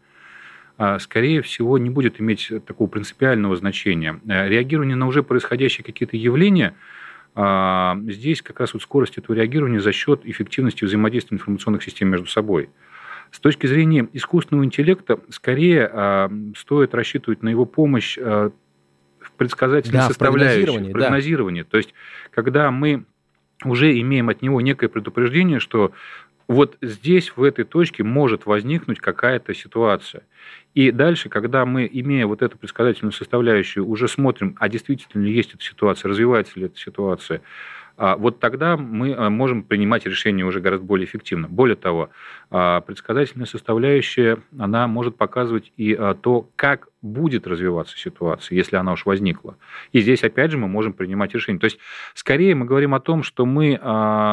скорее 0.98 1.40
всего, 1.40 1.78
не 1.78 1.88
будет 1.88 2.20
иметь 2.20 2.52
такого 2.66 2.86
принципиального 2.86 3.56
значения. 3.56 4.20
Реагирование 4.26 4.94
на 4.94 5.06
уже 5.06 5.22
происходящие 5.22 5.82
какие-то 5.86 6.18
явления 6.18 6.74
здесь 8.12 8.42
как 8.42 8.60
раз 8.60 8.74
вот 8.74 8.82
скорость 8.82 9.16
этого 9.16 9.34
реагирования 9.34 9.80
за 9.80 9.92
счет 9.92 10.20
эффективности 10.24 10.84
взаимодействия 10.84 11.36
информационных 11.36 11.82
систем 11.82 12.08
между 12.08 12.26
собой. 12.26 12.68
С 13.30 13.40
точки 13.40 13.66
зрения 13.66 14.08
искусственного 14.12 14.64
интеллекта, 14.64 15.20
скорее 15.30 15.90
а, 15.92 16.30
стоит 16.56 16.94
рассчитывать 16.94 17.42
на 17.42 17.48
его 17.48 17.64
помощь 17.64 18.18
а, 18.18 18.50
в 19.20 19.32
предсказательной 19.32 20.00
да, 20.00 20.08
составляющей, 20.08 20.90
в 20.90 20.92
прогнозировании. 20.92 21.62
Да. 21.62 21.68
То 21.70 21.76
есть, 21.78 21.92
когда 22.30 22.70
мы 22.70 23.04
уже 23.64 23.98
имеем 24.00 24.28
от 24.28 24.42
него 24.42 24.60
некое 24.60 24.88
предупреждение, 24.88 25.58
что 25.58 25.92
вот 26.48 26.76
здесь, 26.80 27.32
в 27.36 27.42
этой 27.42 27.64
точке, 27.64 28.04
может 28.04 28.46
возникнуть 28.46 29.00
какая-то 29.00 29.52
ситуация. 29.54 30.22
И 30.74 30.92
дальше, 30.92 31.28
когда 31.28 31.66
мы, 31.66 31.88
имея 31.90 32.26
вот 32.26 32.42
эту 32.42 32.56
предсказательную 32.56 33.12
составляющую, 33.12 33.86
уже 33.86 34.06
смотрим, 34.06 34.56
а 34.60 34.68
действительно 34.68 35.22
ли 35.22 35.32
есть 35.32 35.54
эта 35.54 35.64
ситуация, 35.64 36.08
развивается 36.08 36.60
ли 36.60 36.66
эта 36.66 36.78
ситуация, 36.78 37.42
вот 37.96 38.40
тогда 38.40 38.76
мы 38.76 39.10
э, 39.10 39.28
можем 39.30 39.62
принимать 39.62 40.04
решения 40.04 40.44
уже 40.44 40.60
гораздо 40.60 40.86
более 40.86 41.06
эффективно. 41.06 41.48
Более 41.48 41.76
того, 41.76 42.10
а, 42.50 42.82
предсказательная 42.82 43.46
составляющая, 43.46 44.38
она 44.58 44.86
может 44.86 45.16
показывать 45.16 45.72
и 45.76 45.94
а, 45.94 46.14
то, 46.14 46.48
как 46.56 46.88
будет 47.00 47.46
развиваться 47.46 47.96
ситуация, 47.96 48.56
если 48.56 48.76
она 48.76 48.92
уж 48.92 49.06
возникла. 49.06 49.56
И 49.92 50.00
здесь, 50.00 50.24
опять 50.24 50.50
же, 50.50 50.58
мы 50.58 50.68
можем 50.68 50.92
принимать 50.92 51.34
решения. 51.34 51.58
То 51.58 51.66
есть, 51.66 51.78
скорее 52.14 52.54
мы 52.54 52.66
говорим 52.66 52.94
о 52.94 53.00
том, 53.00 53.22
что 53.22 53.46
мы 53.46 53.78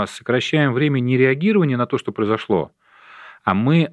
сокращаем 0.10 0.74
время 0.74 1.00
не 1.00 1.18
реагирования 1.18 1.78
на 1.78 1.86
то, 1.86 1.98
что 1.98 2.12
произошло, 2.12 2.72
а 3.44 3.54
мы 3.54 3.92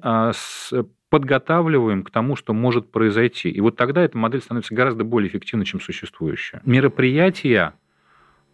подготавливаем 1.11 2.03
к 2.03 2.09
тому, 2.09 2.35
что 2.35 2.53
может 2.53 2.89
произойти. 2.89 3.49
И 3.49 3.59
вот 3.59 3.75
тогда 3.75 4.01
эта 4.01 4.17
модель 4.17 4.41
становится 4.41 4.73
гораздо 4.73 5.03
более 5.03 5.29
эффективной, 5.29 5.65
чем 5.65 5.81
существующая. 5.81 6.61
Мероприятия, 6.65 7.73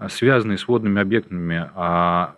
связанные 0.09 0.57
с 0.57 0.67
водными 0.67 1.01
объектами, 1.01 1.69
а, 1.75 2.35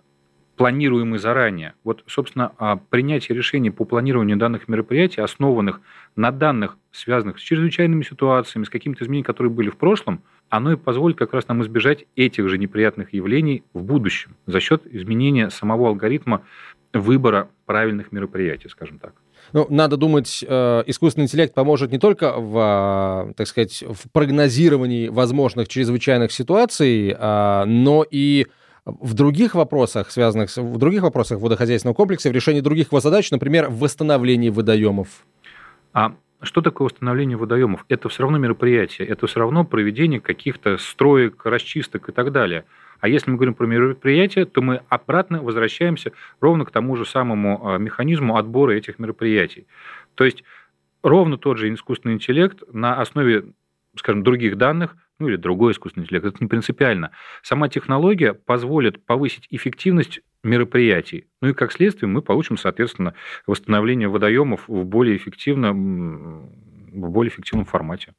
планируемые 0.60 1.20
заранее. 1.20 1.74
Вот, 1.86 2.04
собственно, 2.06 2.52
а, 2.58 2.76
принятие 2.76 3.34
решений 3.34 3.72
по 3.72 3.86
планированию 3.86 4.36
данных 4.36 4.68
мероприятий, 4.68 5.22
основанных 5.22 5.80
на 6.18 6.32
данных, 6.32 6.78
связанных 6.92 7.40
с 7.40 7.42
чрезвычайными 7.42 8.04
ситуациями, 8.04 8.66
с 8.66 8.70
какими-то 8.70 9.06
изменениями, 9.06 9.26
которые 9.26 9.54
были 9.54 9.70
в 9.70 9.78
прошлом, 9.78 10.22
оно 10.50 10.74
и 10.74 10.76
позволит 10.76 11.18
как 11.18 11.34
раз 11.34 11.48
нам 11.48 11.62
избежать 11.62 12.06
этих 12.18 12.50
же 12.50 12.58
неприятных 12.58 13.14
явлений 13.14 13.64
в 13.74 13.84
будущем 13.84 14.36
за 14.48 14.60
счет 14.60 14.84
изменения 14.86 15.50
самого 15.50 15.88
алгоритма 15.88 16.44
выбора 16.94 17.50
правильных 17.66 18.12
мероприятий, 18.12 18.68
скажем 18.68 19.00
так. 19.00 19.14
Ну, 19.54 19.68
надо 19.70 19.98
думать, 19.98 20.44
э, 20.48 20.84
искусственный 20.88 21.26
интеллект 21.26 21.54
поможет 21.54 21.92
не 21.92 22.00
только 22.00 22.34
в, 22.38 23.34
так 23.36 23.48
сказать, 23.48 23.84
в 23.88 24.10
прогнозировании 24.12 25.08
возможных 25.08 25.68
чрезвычайных 25.68 26.32
ситуаций, 26.32 27.16
э, 27.18 27.64
но 27.66 28.06
и 28.10 28.48
в 28.86 29.14
других 29.14 29.56
вопросах, 29.56 30.12
связанных 30.12 30.50
с, 30.50 30.58
в 30.58 30.78
других 30.78 31.04
вопросах 31.04 31.40
водохозяйственного 31.40 31.96
комплекса, 31.96 32.30
в 32.30 32.34
решении 32.34 32.62
других 32.62 32.88
его 32.88 33.00
задач, 33.00 33.30
например, 33.32 33.70
в 33.70 33.80
восстановлении 33.80 34.50
водоемов. 34.50 35.08
А 35.94 36.14
что 36.42 36.62
такое 36.62 36.86
восстановление 36.86 37.38
водоемов? 37.38 37.86
Это 37.90 38.08
все 38.08 38.24
равно 38.24 38.38
мероприятие, 38.38 39.08
это 39.08 39.28
все 39.28 39.40
равно 39.40 39.66
проведение 39.66 40.22
каких-то 40.22 40.78
строек, 40.78 41.46
расчисток 41.46 42.10
и 42.10 42.12
так 42.12 42.32
далее. 42.32 42.66
А 43.02 43.08
если 43.08 43.32
мы 43.32 43.38
говорим 43.38 43.54
про 43.54 43.66
мероприятия, 43.66 44.46
то 44.46 44.62
мы 44.62 44.82
обратно 44.90 45.42
возвращаемся 45.42 46.12
ровно 46.40 46.66
к 46.66 46.72
тому 46.72 46.96
же 46.96 47.06
самому 47.06 47.68
а, 47.68 47.78
механизму 47.78 48.38
отбора 48.38 48.72
этих 48.72 49.00
мероприятий. 49.00 49.68
То 50.16 50.26
есть 50.26 50.44
ровно 51.04 51.38
тот 51.38 51.58
же 51.58 51.74
искусственный 51.74 52.16
интеллект 52.16 52.64
на 52.72 53.00
основе, 53.00 53.54
скажем, 53.96 54.24
других 54.24 54.58
данных, 54.58 54.96
ну 55.18 55.28
или 55.28 55.36
другой 55.36 55.74
искусственный 55.74 56.06
интеллект, 56.06 56.26
это 56.26 56.38
не 56.40 56.48
принципиально. 56.48 57.12
Сама 57.42 57.68
технология 57.68 58.34
позволит 58.34 59.04
повысить 59.06 59.48
эффективность 59.50 60.22
мероприятий. 60.44 61.28
Ну 61.42 61.50
и 61.50 61.54
как 61.54 61.72
следствие 61.72 62.10
мы 62.10 62.22
получим, 62.22 62.58
соответственно, 62.58 63.14
восстановление 63.48 64.08
водоемов 64.08 64.68
в 64.68 64.84
более 64.86 65.18
эффективном, 65.18 66.50
в 66.92 67.10
более 67.10 67.32
эффективном 67.32 67.66
формате. 67.66 68.14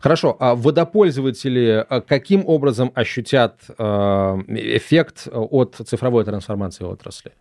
Хорошо, 0.00 0.36
а 0.40 0.54
водопользователи 0.54 1.84
а, 1.88 2.00
каким 2.00 2.42
образом 2.46 2.90
ощутят 2.94 3.60
а, 3.76 4.38
эффект 4.48 5.28
от 5.30 5.74
цифровой 5.74 6.24
трансформации 6.24 6.84
отрасли? 6.84 7.32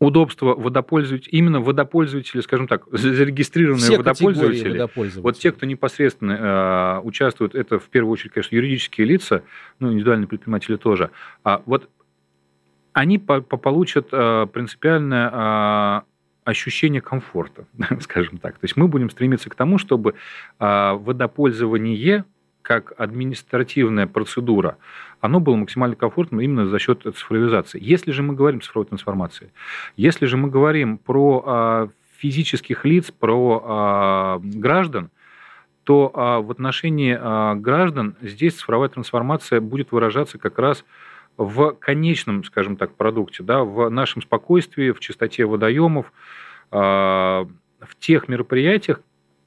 удобство 0.00 0.54
водопользователей, 0.54 1.38
именно 1.38 1.60
водопользователи, 1.60 2.40
скажем 2.42 2.68
так, 2.68 2.84
зарегистрированные 2.90 3.82
Все 3.82 3.96
водопользователи, 3.96 4.72
водопользователи, 4.72 5.22
вот 5.22 5.38
те, 5.38 5.52
кто 5.52 5.64
непосредственно 5.66 7.00
э, 7.00 7.06
участвуют, 7.06 7.54
это 7.54 7.78
в 7.78 7.84
первую 7.84 8.12
очередь, 8.12 8.32
конечно, 8.32 8.54
юридические 8.54 9.06
лица, 9.06 9.44
ну, 9.78 9.92
индивидуальные 9.92 10.28
предприниматели 10.28 10.76
тоже, 10.76 11.10
а 11.42 11.62
вот 11.64 11.88
они 12.94 13.18
по 13.18 13.42
по 13.42 13.58
получат 13.58 14.08
э, 14.12 14.46
принципиальное 14.50 15.30
э, 15.30 16.00
ощущение 16.44 17.02
комфорта, 17.02 17.66
скажем 18.00 18.38
так. 18.38 18.54
То 18.54 18.64
есть 18.64 18.76
мы 18.76 18.88
будем 18.88 19.10
стремиться 19.10 19.50
к 19.50 19.54
тому, 19.54 19.76
чтобы 19.76 20.14
э, 20.58 20.92
водопользование 20.94 22.24
как 22.62 22.94
административная 22.98 24.06
процедура, 24.06 24.78
оно 25.20 25.38
было 25.38 25.54
максимально 25.54 25.96
комфортным 25.96 26.40
именно 26.40 26.66
за 26.66 26.78
счет 26.78 27.02
цифровизации. 27.02 27.78
Если 27.82 28.10
же 28.10 28.22
мы 28.22 28.34
говорим 28.34 28.60
о 28.60 28.62
цифровой 28.62 28.86
трансформации, 28.86 29.52
если 29.98 30.24
же 30.24 30.38
мы 30.38 30.48
говорим 30.48 30.96
про 30.96 31.44
э, 31.46 31.88
физических 32.16 32.86
лиц, 32.86 33.10
про 33.10 34.40
э, 34.42 34.46
граждан, 34.58 35.10
то 35.82 36.10
э, 36.14 36.46
в 36.46 36.50
отношении 36.50 37.18
э, 37.20 37.54
граждан 37.56 38.16
здесь 38.22 38.54
цифровая 38.54 38.88
трансформация 38.88 39.60
будет 39.60 39.92
выражаться 39.92 40.38
как 40.38 40.58
раз 40.58 40.84
в 41.36 41.72
конечном, 41.72 42.44
скажем 42.44 42.76
так, 42.76 42.94
продукте, 42.94 43.42
да, 43.42 43.64
в 43.64 43.88
нашем 43.90 44.22
спокойствии, 44.22 44.90
в 44.90 45.00
чистоте 45.00 45.44
водоемов, 45.44 46.12
в 46.70 47.46
тех 47.98 48.28
мероприятиях, 48.28 49.00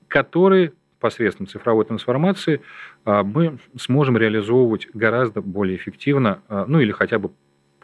которые 0.08 0.74
посредством 1.00 1.48
цифровой 1.48 1.86
трансформации 1.86 2.62
мы 3.06 3.60
сможем 3.78 4.18
реализовывать 4.18 4.88
гораздо 4.94 5.42
более 5.42 5.78
эффективно, 5.78 6.42
ну 6.50 6.80
или 6.80 6.92
хотя 6.92 7.20
бы 7.20 7.32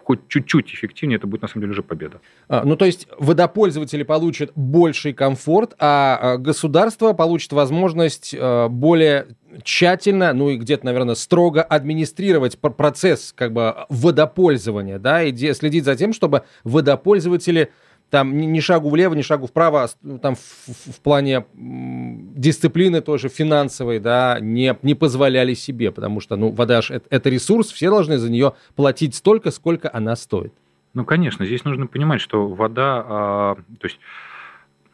хоть 0.04 0.28
чуть-чуть 0.28 0.74
эффективнее, 0.74 1.18
это 1.18 1.28
будет 1.28 1.42
на 1.42 1.48
самом 1.48 1.62
деле 1.62 1.72
уже 1.72 1.84
победа. 1.84 2.20
А, 2.48 2.64
ну, 2.64 2.76
то 2.76 2.86
есть 2.86 3.08
водопользователи 3.18 4.04
получат 4.04 4.52
больший 4.56 5.14
комфорт, 5.14 5.76
а, 5.80 6.18
а 6.22 6.38
государство 6.38 7.14
получит 7.14 7.54
возможность 7.54 8.36
а, 8.38 8.68
более 8.68 9.28
тщательно, 9.64 10.34
ну 10.34 10.50
и 10.50 10.58
где-то, 10.58 10.86
наверное, 10.86 11.16
строго 11.16 11.62
администрировать 11.62 12.60
процесс 12.60 13.34
как 13.36 13.54
бы 13.54 13.76
водопользования, 13.90 15.00
да, 15.00 15.24
и 15.24 15.54
следить 15.54 15.86
за 15.86 15.96
тем, 15.96 16.14
чтобы 16.14 16.44
водопользователи 16.64 17.72
там 18.14 18.38
ни, 18.38 18.60
шагу 18.60 18.92
влево, 18.92 19.16
ни 19.16 19.24
шагу 19.24 19.48
вправо, 19.48 19.86
а 19.86 20.18
там 20.20 20.36
в, 20.36 20.40
в, 20.40 20.92
в 20.92 21.02
плане 21.02 21.46
дисциплины 21.56 23.02
тоже 23.02 23.28
финансовой, 23.28 23.98
да, 23.98 24.38
не, 24.40 24.78
не 24.84 24.94
позволяли 24.94 25.56
себе, 25.56 25.92
потому 25.92 26.20
что, 26.20 26.36
ну, 26.36 26.52
вода 26.52 26.84
же 26.84 26.94
это, 26.94 27.08
это 27.10 27.30
ресурс, 27.32 27.72
все 27.72 27.90
должны 27.90 28.20
за 28.20 28.30
нее 28.30 28.54
платить 28.76 29.16
столько, 29.16 29.50
сколько 29.50 29.90
она 29.92 30.16
стоит. 30.16 30.54
Ну, 30.94 31.06
конечно, 31.06 31.44
здесь 31.44 31.64
нужно 31.64 31.88
понимать, 31.88 32.22
что 32.22 32.50
вода, 32.50 33.04
а, 33.04 33.56
то 33.80 33.88
есть 33.88 34.00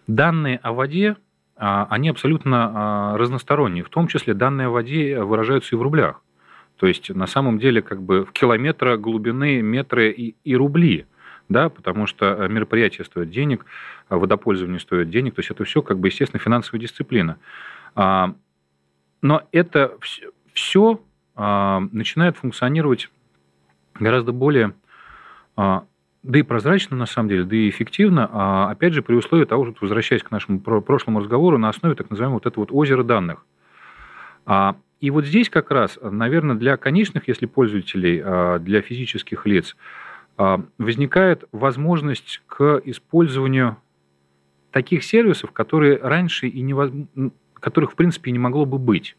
данные 0.07 0.61
о 0.63 0.71
воде, 0.71 1.17
а, 1.57 1.87
они 1.89 2.07
абсолютно 2.07 2.71
а, 2.73 3.17
разносторонние, 3.17 3.83
в 3.83 3.89
том 3.89 4.07
числе 4.07 4.33
данные 4.33 4.67
о 4.67 4.69
воде 4.69 5.21
выражаются 5.21 5.75
и 5.75 5.77
в 5.77 5.81
рублях. 5.81 6.21
То 6.77 6.87
есть 6.87 7.09
на 7.09 7.27
самом 7.27 7.59
деле 7.59 7.81
как 7.81 8.01
бы 8.01 8.23
в 8.23 8.31
километра 8.31 8.95
глубины, 8.95 9.61
метры 9.61 10.09
и, 10.09 10.35
и 10.45 10.55
рубли– 10.55 11.05
да, 11.49 11.69
потому 11.69 12.05
что 12.05 12.25
э, 12.25 12.47
мероприятия 12.47 13.03
стоят 13.03 13.31
денег, 13.31 13.65
а 14.07 14.17
водопользование 14.17 14.79
стоит 14.79 15.09
денег, 15.09 15.35
то 15.35 15.39
есть 15.39 15.49
это 15.49 15.63
все, 15.65 15.81
как 15.81 15.99
бы, 15.99 16.07
естественно, 16.07 16.39
финансовая 16.39 16.79
дисциплина. 16.79 17.37
А, 17.95 18.35
но 19.21 19.43
это 19.51 19.97
все 20.53 21.01
а, 21.35 21.81
начинает 21.91 22.37
функционировать 22.37 23.09
гораздо 23.99 24.31
более 24.31 24.73
да 26.21 26.37
и 26.39 26.41
прозрачно, 26.41 26.95
на 26.95 27.05
самом 27.05 27.27
деле, 27.27 27.43
да 27.43 27.55
и 27.55 27.69
эффективно, 27.69 28.69
опять 28.69 28.93
же, 28.93 29.01
при 29.01 29.15
условии 29.15 29.43
того, 29.43 29.65
что, 29.65 29.75
возвращаясь 29.81 30.23
к 30.23 30.31
нашему 30.31 30.61
прошлому 30.61 31.19
разговору, 31.19 31.57
на 31.57 31.67
основе 31.67 31.95
так 31.95 32.09
называемого 32.09 32.35
вот 32.35 32.45
этого 32.45 32.61
вот 32.61 32.71
озера 32.71 33.03
данных. 33.03 33.45
И 35.01 35.11
вот 35.11 35.25
здесь 35.25 35.49
как 35.49 35.69
раз, 35.71 35.99
наверное, 36.01 36.55
для 36.55 36.77
конечных, 36.77 37.27
если 37.27 37.45
пользователей, 37.45 38.59
для 38.59 38.81
физических 38.81 39.45
лиц, 39.45 39.75
возникает 40.77 41.43
возможность 41.51 42.41
к 42.47 42.81
использованию 42.85 43.75
таких 44.71 45.03
сервисов, 45.03 45.51
которые 45.51 45.97
раньше 45.97 46.47
и 46.47 46.61
не 46.61 47.03
которых 47.59 47.91
в 47.91 47.95
принципе 47.95 48.31
не 48.31 48.39
могло 48.39 48.65
бы 48.65 48.77
быть, 48.77 49.17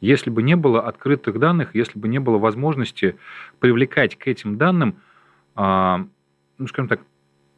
если 0.00 0.30
бы 0.30 0.42
не 0.42 0.56
было 0.56 0.80
открытых 0.80 1.38
данных, 1.38 1.74
если 1.74 1.98
бы 1.98 2.08
не 2.08 2.18
было 2.20 2.38
возможности 2.38 3.16
привлекать 3.60 4.16
к 4.16 4.26
этим 4.26 4.56
данным, 4.56 4.96
а, 5.54 6.06
ну, 6.56 6.66
скажем 6.68 6.88
так, 6.88 7.00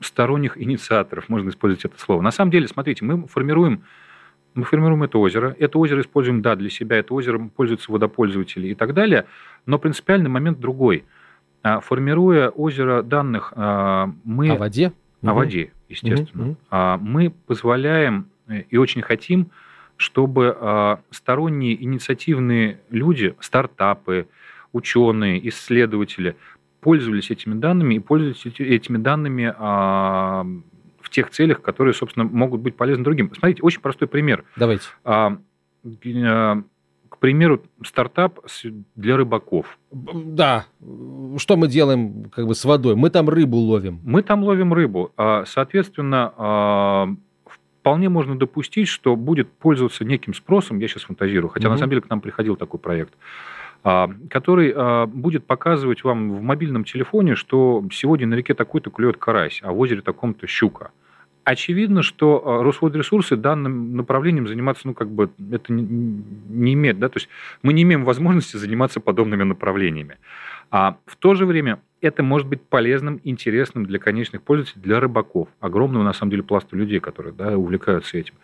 сторонних 0.00 0.60
инициаторов, 0.60 1.28
можно 1.28 1.50
использовать 1.50 1.84
это 1.84 2.00
слово. 2.00 2.20
На 2.20 2.32
самом 2.32 2.50
деле, 2.50 2.66
смотрите, 2.66 3.04
мы 3.04 3.28
формируем 3.28 3.84
мы 4.54 4.64
формируем 4.64 5.02
это 5.02 5.18
озеро. 5.18 5.54
Это 5.58 5.78
озеро 5.78 6.00
используем, 6.00 6.40
да, 6.40 6.54
для 6.54 6.70
себя. 6.70 6.96
Это 6.96 7.12
озеро 7.14 7.38
пользуются 7.38 7.90
водопользователи 7.90 8.68
и 8.68 8.74
так 8.74 8.94
далее. 8.94 9.26
Но 9.66 9.78
принципиальный 9.78 10.30
момент 10.30 10.58
другой– 10.58 11.04
а, 11.14 11.23
формируя 11.80 12.50
озеро 12.50 13.02
данных, 13.02 13.52
а, 13.56 14.12
мы... 14.24 14.50
О 14.50 14.56
воде? 14.56 14.92
О 15.22 15.28
угу. 15.28 15.36
воде, 15.36 15.72
естественно. 15.88 16.50
Угу. 16.50 16.56
Мы 17.00 17.30
позволяем 17.30 18.28
э, 18.48 18.62
и 18.68 18.76
очень 18.76 19.02
хотим, 19.02 19.50
чтобы 19.96 20.98
сторонние 21.10 21.82
инициативные 21.82 22.80
люди, 22.90 23.36
стартапы, 23.38 24.26
ученые, 24.72 25.48
исследователи 25.48 26.36
пользовались 26.80 27.30
этими 27.30 27.54
данными 27.54 27.94
и 27.94 27.98
пользовались 28.00 28.44
этими 28.44 28.98
данными 28.98 29.54
в 29.56 31.10
тех 31.10 31.30
целях, 31.30 31.62
которые, 31.62 31.94
собственно, 31.94 32.26
могут 32.26 32.60
быть 32.60 32.76
полезны 32.76 33.04
другим. 33.04 33.32
Смотрите, 33.32 33.62
очень 33.62 33.80
простой 33.80 34.08
пример. 34.08 34.44
Давайте 34.56 34.88
примеру, 37.24 37.62
стартап 37.82 38.40
для 38.96 39.16
рыбаков. 39.16 39.78
Да. 39.90 40.66
Что 41.38 41.56
мы 41.56 41.68
делаем 41.68 42.24
как 42.24 42.46
бы 42.46 42.54
с 42.54 42.66
водой? 42.66 42.96
Мы 42.96 43.08
там 43.08 43.30
рыбу 43.30 43.56
ловим. 43.56 43.98
Мы 44.04 44.22
там 44.22 44.44
ловим 44.44 44.74
рыбу. 44.74 45.10
А, 45.16 45.44
соответственно, 45.46 46.34
а, 46.36 47.08
вполне 47.80 48.10
можно 48.10 48.38
допустить, 48.38 48.88
что 48.88 49.16
будет 49.16 49.50
пользоваться 49.50 50.04
неким 50.04 50.34
спросом, 50.34 50.80
я 50.80 50.86
сейчас 50.86 51.04
фантазирую, 51.04 51.48
хотя 51.48 51.68
угу. 51.68 51.72
на 51.72 51.78
самом 51.78 51.90
деле 51.92 52.02
к 52.02 52.10
нам 52.10 52.20
приходил 52.20 52.56
такой 52.56 52.78
проект, 52.78 53.14
а, 53.84 54.10
который 54.28 55.06
будет 55.06 55.46
показывать 55.46 56.04
вам 56.04 56.30
в 56.30 56.42
мобильном 56.42 56.84
телефоне, 56.84 57.36
что 57.36 57.82
сегодня 57.90 58.26
на 58.26 58.34
реке 58.34 58.52
такой-то 58.52 58.90
клюет 58.90 59.16
карась, 59.16 59.60
а 59.62 59.72
в 59.72 59.78
озере 59.78 60.02
таком-то 60.02 60.46
щука. 60.46 60.90
Очевидно, 61.44 62.02
что 62.02 62.42
э, 62.42 62.62
Росводресурсы 62.62 63.36
данным 63.36 63.96
направлением 63.96 64.48
заниматься, 64.48 64.86
ну, 64.86 64.94
как 64.94 65.10
бы, 65.10 65.30
это 65.52 65.72
не 65.72 66.72
имеет, 66.72 66.98
да, 66.98 67.10
то 67.10 67.18
есть 67.18 67.28
мы 67.62 67.74
не 67.74 67.82
имеем 67.82 68.04
возможности 68.04 68.56
заниматься 68.56 68.98
подобными 68.98 69.42
направлениями. 69.42 70.16
А 70.70 70.96
в 71.04 71.16
то 71.16 71.34
же 71.34 71.44
время 71.44 71.80
это 72.00 72.22
может 72.22 72.48
быть 72.48 72.62
полезным, 72.62 73.20
интересным 73.24 73.84
для 73.84 73.98
конечных 73.98 74.42
пользователей, 74.42 74.82
для 74.82 75.00
рыбаков, 75.00 75.48
огромного, 75.60 76.02
на 76.02 76.14
самом 76.14 76.30
деле, 76.30 76.42
пласта 76.42 76.76
людей, 76.76 76.98
которые 77.00 77.34
да, 77.34 77.58
увлекаются 77.58 78.16
этим. 78.16 78.34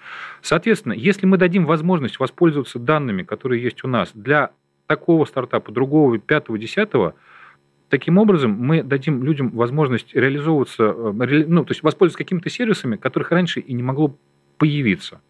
Соответственно, 0.42 0.92
если 0.92 1.24
мы 1.24 1.38
дадим 1.38 1.64
возможность 1.64 2.18
воспользоваться 2.18 2.78
данными, 2.78 3.22
которые 3.22 3.62
есть 3.62 3.82
у 3.82 3.88
нас, 3.88 4.10
для 4.12 4.50
такого 4.86 5.24
стартапа, 5.24 5.72
другого, 5.72 6.18
пятого, 6.18 6.58
десятого– 6.58 7.14
Таким 7.90 8.18
образом, 8.18 8.52
мы 8.52 8.84
дадим 8.84 9.24
людям 9.24 9.50
возможность 9.50 10.14
реализовываться, 10.14 10.84
э, 10.84 11.44
ну, 11.48 11.64
то 11.64 11.72
есть 11.72 11.82
воспользоваться 11.82 12.18
какими-то 12.18 12.48
сервисами, 12.48 12.94
которых 12.96 13.32
раньше 13.32 13.58
и 13.58 13.72
не 13.72 13.82
могло 13.82 14.16
появиться. 14.58 15.20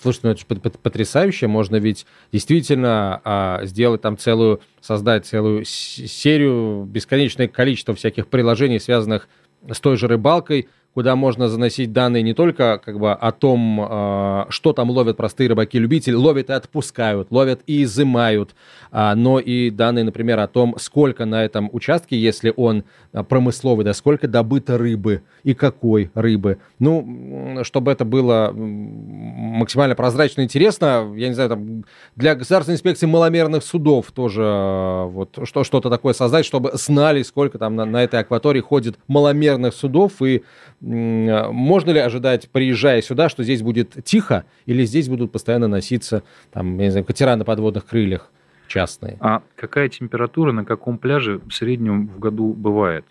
Слушай, 0.00 0.20
ну 0.24 0.30
это 0.30 0.40
же 0.40 0.46
потрясающе. 0.46 1.46
Можно 1.46 1.76
ведь 1.76 2.06
действительно 2.32 3.20
а, 3.24 3.64
сделать 3.64 4.00
там 4.00 4.16
целую, 4.16 4.60
создать 4.80 5.26
целую 5.26 5.64
серию, 5.64 6.84
бесконечное 6.84 7.48
количество 7.48 7.94
всяких 7.94 8.26
приложений, 8.26 8.80
связанных 8.80 9.28
с 9.68 9.80
той 9.80 9.96
же 9.96 10.06
рыбалкой, 10.08 10.68
куда 10.98 11.14
можно 11.14 11.48
заносить 11.48 11.92
данные 11.92 12.24
не 12.24 12.34
только 12.34 12.80
как 12.84 12.98
бы 12.98 13.12
о 13.12 13.30
том, 13.30 13.80
а, 13.80 14.46
что 14.48 14.72
там 14.72 14.90
ловят 14.90 15.16
простые 15.16 15.48
рыбаки-любители, 15.48 16.14
ловят 16.16 16.50
и 16.50 16.52
отпускают, 16.52 17.30
ловят 17.30 17.60
и 17.68 17.84
изымают, 17.84 18.56
а, 18.90 19.14
но 19.14 19.38
и 19.38 19.70
данные, 19.70 20.02
например, 20.02 20.40
о 20.40 20.48
том, 20.48 20.74
сколько 20.80 21.24
на 21.24 21.44
этом 21.44 21.70
участке, 21.72 22.18
если 22.18 22.52
он 22.56 22.82
а, 23.12 23.22
промысловый, 23.22 23.84
да, 23.84 23.94
сколько 23.94 24.26
добыто 24.26 24.76
рыбы 24.76 25.22
и 25.44 25.54
какой 25.54 26.10
рыбы. 26.14 26.58
Ну, 26.80 27.60
чтобы 27.62 27.92
это 27.92 28.04
было 28.04 28.52
максимально 28.52 29.94
прозрачно 29.94 30.40
и 30.40 30.44
интересно, 30.46 31.12
я 31.14 31.28
не 31.28 31.34
знаю, 31.34 31.50
там, 31.50 31.84
для 32.16 32.34
государственной 32.34 32.74
инспекции 32.74 33.06
маломерных 33.06 33.62
судов 33.62 34.10
тоже 34.10 34.42
вот 34.42 35.38
что, 35.44 35.62
что-то 35.62 35.90
такое 35.90 36.12
создать, 36.12 36.44
чтобы 36.44 36.72
знали, 36.74 37.22
сколько 37.22 37.56
там 37.56 37.76
на, 37.76 37.84
на 37.84 38.02
этой 38.02 38.18
акватории 38.18 38.60
ходит 38.60 38.98
маломерных 39.06 39.72
судов 39.72 40.20
и 40.22 40.42
можно 40.88 41.90
ли 41.90 42.00
ожидать, 42.00 42.48
приезжая 42.50 43.02
сюда, 43.02 43.28
что 43.28 43.44
здесь 43.44 43.62
будет 43.62 44.02
тихо, 44.04 44.44
или 44.66 44.84
здесь 44.84 45.08
будут 45.08 45.32
постоянно 45.32 45.68
носиться, 45.68 46.22
там, 46.50 46.78
я 46.78 46.86
не 46.86 46.90
знаю, 46.90 47.04
катера 47.04 47.36
на 47.36 47.44
подводных 47.44 47.86
крыльях 47.86 48.30
частные? 48.68 49.16
А 49.20 49.42
какая 49.56 49.88
температура 49.88 50.52
на 50.52 50.64
каком 50.64 50.98
пляже 50.98 51.40
в 51.46 51.52
среднем 51.52 52.08
в 52.08 52.18
году 52.18 52.52
бывает? 52.52 53.04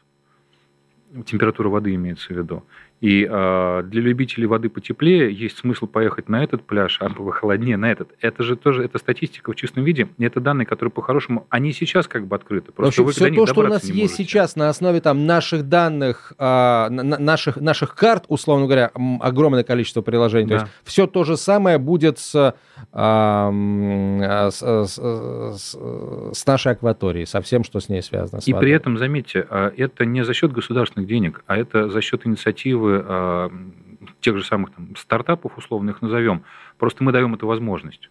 Температура 1.26 1.70
воды 1.70 1.96
имеется 1.96 2.34
в 2.34 2.38
виду. 2.38 2.64
И 3.00 3.28
э, 3.30 3.84
для 3.86 4.02
любителей 4.02 4.48
воды 4.48 4.70
потеплее 4.70 5.32
есть 5.32 5.60
смысл 5.60 5.86
поехать 5.86 6.30
на 6.30 6.44
этот 6.44 6.64
пляж, 6.64 6.98
а 7.00 7.10
похолоднее 7.10 7.78
на 7.78 7.92
этот. 7.92 8.10
Это 8.22 8.42
же 8.42 8.56
тоже 8.56 8.84
это 8.84 8.98
статистика 8.98 9.52
в 9.52 9.56
чистом 9.56 9.84
виде. 9.84 10.08
Это 10.18 10.40
данные, 10.40 10.66
которые 10.66 10.92
по-хорошему, 10.92 11.46
они 11.50 11.74
сейчас 11.74 12.08
как 12.08 12.26
бы 12.26 12.36
открыты. 12.36 12.72
Просто 12.72 13.04
Вообще, 13.04 13.26
все 13.26 13.36
то, 13.36 13.46
что 13.46 13.60
у 13.62 13.68
нас 13.68 13.84
есть 13.84 13.96
можете. 13.96 14.24
сейчас 14.24 14.56
на 14.56 14.70
основе 14.70 15.00
там 15.00 15.28
наших 15.28 15.70
данных, 15.70 16.34
э, 16.40 16.90
наших, 16.90 17.58
наших 17.58 17.94
карт, 17.94 18.26
условно 18.30 18.66
говоря, 18.66 18.92
огромное 19.20 19.64
количество 19.64 20.02
приложений. 20.02 20.50
Да. 20.50 20.58
То 20.58 20.64
есть 20.64 20.74
все 20.84 21.06
то 21.06 21.24
же 21.24 21.38
самое 21.38 21.78
будет 21.78 22.18
с, 22.18 22.56
э, 22.94 23.52
с, 24.52 24.60
с, 24.60 24.98
с, 24.98 25.78
с 26.34 26.46
нашей 26.48 26.72
акваторией, 26.72 27.28
со 27.28 27.42
всем, 27.42 27.64
что 27.64 27.80
с 27.80 27.90
ней 27.90 28.02
связано. 28.02 28.42
С 28.42 28.48
И 28.48 28.54
водой. 28.54 28.66
при 28.66 28.76
этом, 28.76 28.98
заметьте, 28.98 29.46
это 29.78 30.04
не 30.06 30.24
за 30.24 30.34
счет 30.34 30.52
государственных 30.52 31.07
денег, 31.08 31.44
а 31.48 31.58
это 31.58 31.90
за 31.90 32.02
счет 32.02 32.28
инициативы 32.28 33.04
а, 33.06 33.52
тех 34.22 34.38
же 34.38 34.44
самых 34.44 34.72
там, 34.72 34.96
стартапов, 34.96 35.58
условно 35.58 35.92
их 35.92 36.02
назовем, 36.02 36.44
просто 36.78 37.04
мы 37.04 37.12
даем 37.12 37.34
эту 37.34 37.48
возможность. 37.48 38.10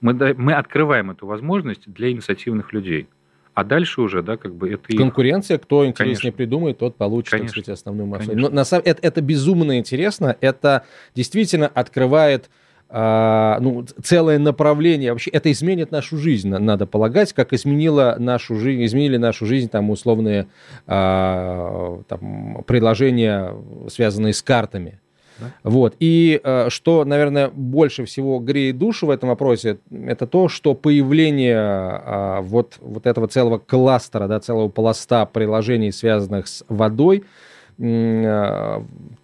Мы, 0.00 0.14
да, 0.14 0.34
мы 0.36 0.54
открываем 0.54 1.10
эту 1.10 1.26
возможность 1.26 1.92
для 1.92 2.10
инициативных 2.10 2.72
людей. 2.72 3.08
А 3.54 3.64
дальше 3.64 4.00
уже, 4.00 4.22
да, 4.22 4.36
как 4.36 4.54
бы 4.54 4.70
это... 4.70 4.96
Конкуренция, 4.96 5.58
кто 5.58 5.86
интереснее 5.86 6.32
Конечно. 6.32 6.32
придумает, 6.32 6.78
тот 6.78 6.96
получит, 6.96 7.30
Конечно. 7.30 7.54
так 7.54 7.64
сказать, 7.64 7.78
основную 7.78 8.06
массу. 8.06 8.32
Но 8.34 8.48
на 8.48 8.64
самом 8.64 8.84
это, 8.86 9.06
это 9.06 9.20
безумно 9.20 9.78
интересно, 9.78 10.36
это 10.40 10.86
действительно 11.14 11.66
открывает 11.66 12.50
а, 12.94 13.58
ну, 13.60 13.86
целое 14.02 14.38
направление. 14.38 15.12
Вообще 15.12 15.30
это 15.30 15.50
изменит 15.50 15.90
нашу 15.90 16.18
жизнь, 16.18 16.50
надо 16.50 16.84
полагать, 16.84 17.32
как 17.32 17.54
изменило 17.54 18.16
нашу 18.18 18.56
жизнь, 18.56 18.84
изменили 18.84 19.16
нашу 19.16 19.46
жизнь 19.46 19.70
там 19.70 19.88
условные 19.88 20.48
а, 20.86 22.02
там, 22.06 22.62
приложения, 22.66 23.54
связанные 23.88 24.34
с 24.34 24.42
картами. 24.42 25.00
Да? 25.38 25.46
Вот. 25.64 25.94
И 26.00 26.38
а, 26.44 26.66
что, 26.68 27.06
наверное, 27.06 27.48
больше 27.48 28.04
всего 28.04 28.38
греет 28.40 28.76
душу 28.76 29.06
в 29.06 29.10
этом 29.10 29.30
вопросе, 29.30 29.78
это 29.90 30.26
то, 30.26 30.48
что 30.48 30.74
появление 30.74 32.42
вот, 32.42 32.76
вот 32.78 33.06
этого 33.06 33.26
целого 33.26 33.56
кластера, 33.56 34.28
да, 34.28 34.38
целого 34.38 34.68
пласта 34.68 35.24
приложений, 35.24 35.92
связанных 35.92 36.46
с 36.46 36.62
водой, 36.68 37.24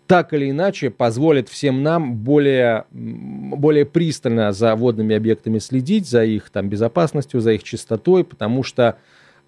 так 0.08 0.32
или 0.32 0.50
иначе 0.50 0.88
позволит 0.88 1.50
всем 1.50 1.82
нам 1.82 2.16
более, 2.16 2.86
более 2.90 3.84
пристально 3.84 4.52
за 4.52 4.74
водными 4.74 5.14
объектами 5.14 5.58
следить, 5.58 6.08
за 6.08 6.24
их 6.24 6.48
там, 6.48 6.70
безопасностью, 6.70 7.40
за 7.40 7.52
их 7.52 7.62
чистотой, 7.62 8.24
потому 8.24 8.62
что 8.62 8.96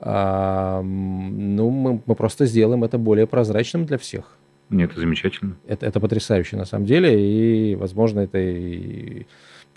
э, 0.01 0.81
ну, 0.83 1.70
мы, 1.70 2.03
мы 2.05 2.14
просто 2.14 2.44
сделаем 2.44 2.85
это 2.85 2.99
более 2.99 3.27
прозрачным 3.27 3.87
для 3.87 3.96
всех. 3.96 4.37
Нет, 4.68 4.92
это 4.92 5.01
замечательно. 5.01 5.57
Это, 5.66 5.87
это 5.87 5.99
потрясающе 5.99 6.57
на 6.57 6.66
самом 6.66 6.85
деле, 6.85 7.73
и, 7.73 7.75
возможно, 7.75 8.20
это 8.20 8.38
и, 8.38 9.27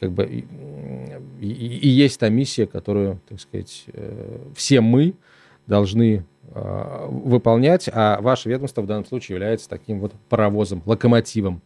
как 0.02 0.12
бы 0.12 0.26
и, 0.26 0.46
и, 1.40 1.48
и 1.48 1.88
есть 1.88 2.20
та 2.20 2.28
миссия, 2.28 2.68
которую, 2.68 3.22
так 3.30 3.40
сказать, 3.40 3.86
э, 3.88 4.38
все 4.54 4.82
мы 4.82 5.14
должны 5.66 6.26
выполнять, 6.54 7.90
а 7.92 8.22
ваше 8.22 8.50
ведомство 8.50 8.82
в 8.82 8.86
данном 8.86 9.06
случае 9.06 9.36
является 9.36 9.70
таким 9.70 10.00
вот 10.00 10.14
паровозом, 10.30 10.82
локомотивом. 10.86 11.62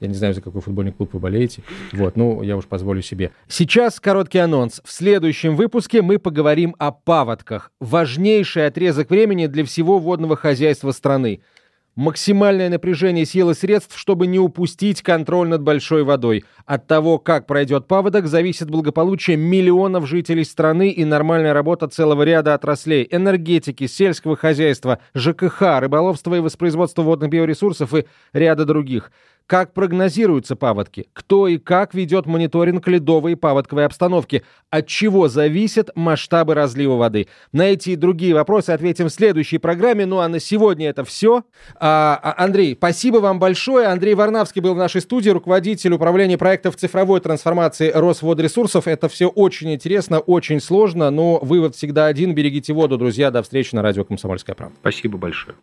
Я 0.00 0.08
не 0.08 0.14
знаю, 0.14 0.34
за 0.34 0.42
какой 0.42 0.60
футбольный 0.60 0.92
клуб 0.92 1.14
вы 1.14 1.20
болеете. 1.20 1.62
Вот, 1.92 2.16
ну, 2.16 2.42
я 2.42 2.56
уж 2.56 2.66
позволю 2.66 3.00
себе. 3.00 3.30
Сейчас 3.48 3.98
короткий 3.98 4.38
анонс. 4.38 4.82
В 4.84 4.92
следующем 4.92 5.56
выпуске 5.56 6.02
мы 6.02 6.18
поговорим 6.18 6.76
о 6.78 6.92
паводках. 6.92 7.72
Важнейший 7.80 8.66
отрезок 8.66 9.08
времени 9.08 9.46
для 9.46 9.64
всего 9.64 9.98
водного 9.98 10.36
хозяйства 10.36 10.90
страны– 10.90 11.40
максимальное 11.96 12.68
напряжение 12.68 13.24
сил 13.24 13.50
и 13.50 13.54
средств, 13.54 13.98
чтобы 13.98 14.26
не 14.26 14.38
упустить 14.38 15.02
контроль 15.02 15.48
над 15.48 15.62
большой 15.62 16.04
водой. 16.04 16.44
От 16.66 16.86
того, 16.86 17.18
как 17.18 17.46
пройдет 17.46 17.86
паводок, 17.88 18.26
зависит 18.26 18.70
благополучие 18.70 19.36
миллионов 19.36 20.06
жителей 20.06 20.44
страны 20.44 20.90
и 20.90 21.04
нормальная 21.04 21.54
работа 21.54 21.88
целого 21.88 22.22
ряда 22.22 22.54
отраслей– 22.54 23.08
энергетики, 23.10 23.86
сельского 23.86 24.36
хозяйства, 24.36 25.00
ЖКХ, 25.14 25.80
рыболовства 25.80 26.34
и 26.36 26.40
воспроизводства 26.40 27.02
водных 27.02 27.30
биоресурсов 27.30 27.94
и 27.94 28.06
ряда 28.32 28.64
других– 28.64 29.10
как 29.46 29.74
прогнозируются 29.74 30.56
паводки? 30.56 31.08
Кто 31.12 31.46
и 31.46 31.58
как 31.58 31.94
ведет 31.94 32.26
мониторинг 32.26 32.86
ледовой 32.88 33.32
и 33.32 33.34
паводковой 33.36 33.86
обстановки? 33.86 34.42
От 34.70 34.86
чего 34.88 35.28
зависят 35.28 35.90
масштабы 35.94 36.54
разлива 36.54 36.96
воды? 36.96 37.28
На 37.52 37.62
эти 37.62 37.90
и 37.90 37.96
другие 37.96 38.34
вопросы 38.34 38.70
ответим 38.70 39.06
в 39.06 39.10
следующей 39.10 39.58
программе. 39.58 40.04
Ну 40.04 40.18
а 40.18 40.28
на 40.28 40.40
сегодня 40.40 40.88
это 40.88 41.04
все. 41.04 41.44
А, 41.76 42.18
а, 42.22 42.44
Андрей, 42.44 42.74
спасибо 42.74 43.18
вам 43.18 43.38
большое. 43.38 43.86
Андрей 43.86 44.14
Варнавский 44.14 44.60
был 44.60 44.74
в 44.74 44.78
нашей 44.78 45.00
студии, 45.00 45.30
руководитель 45.30 45.92
управления 45.92 46.38
проектов 46.38 46.76
цифровой 46.76 47.20
трансформации 47.20 47.90
Росводресурсов. 47.94 48.88
Это 48.88 49.08
все 49.08 49.28
очень 49.28 49.72
интересно, 49.72 50.18
очень 50.18 50.60
сложно, 50.60 51.10
но 51.10 51.38
вывод 51.38 51.76
всегда 51.76 52.06
один. 52.06 52.34
Берегите 52.34 52.72
воду, 52.72 52.98
друзья. 52.98 53.30
До 53.30 53.42
встречи 53.42 53.74
на 53.74 53.82
радио 53.82 54.04
«Комсомольская 54.04 54.56
правда». 54.56 54.76
Спасибо 54.80 55.18
большое. 55.18 55.56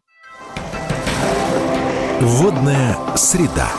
Водная 2.21 2.97
среда. 3.15 3.69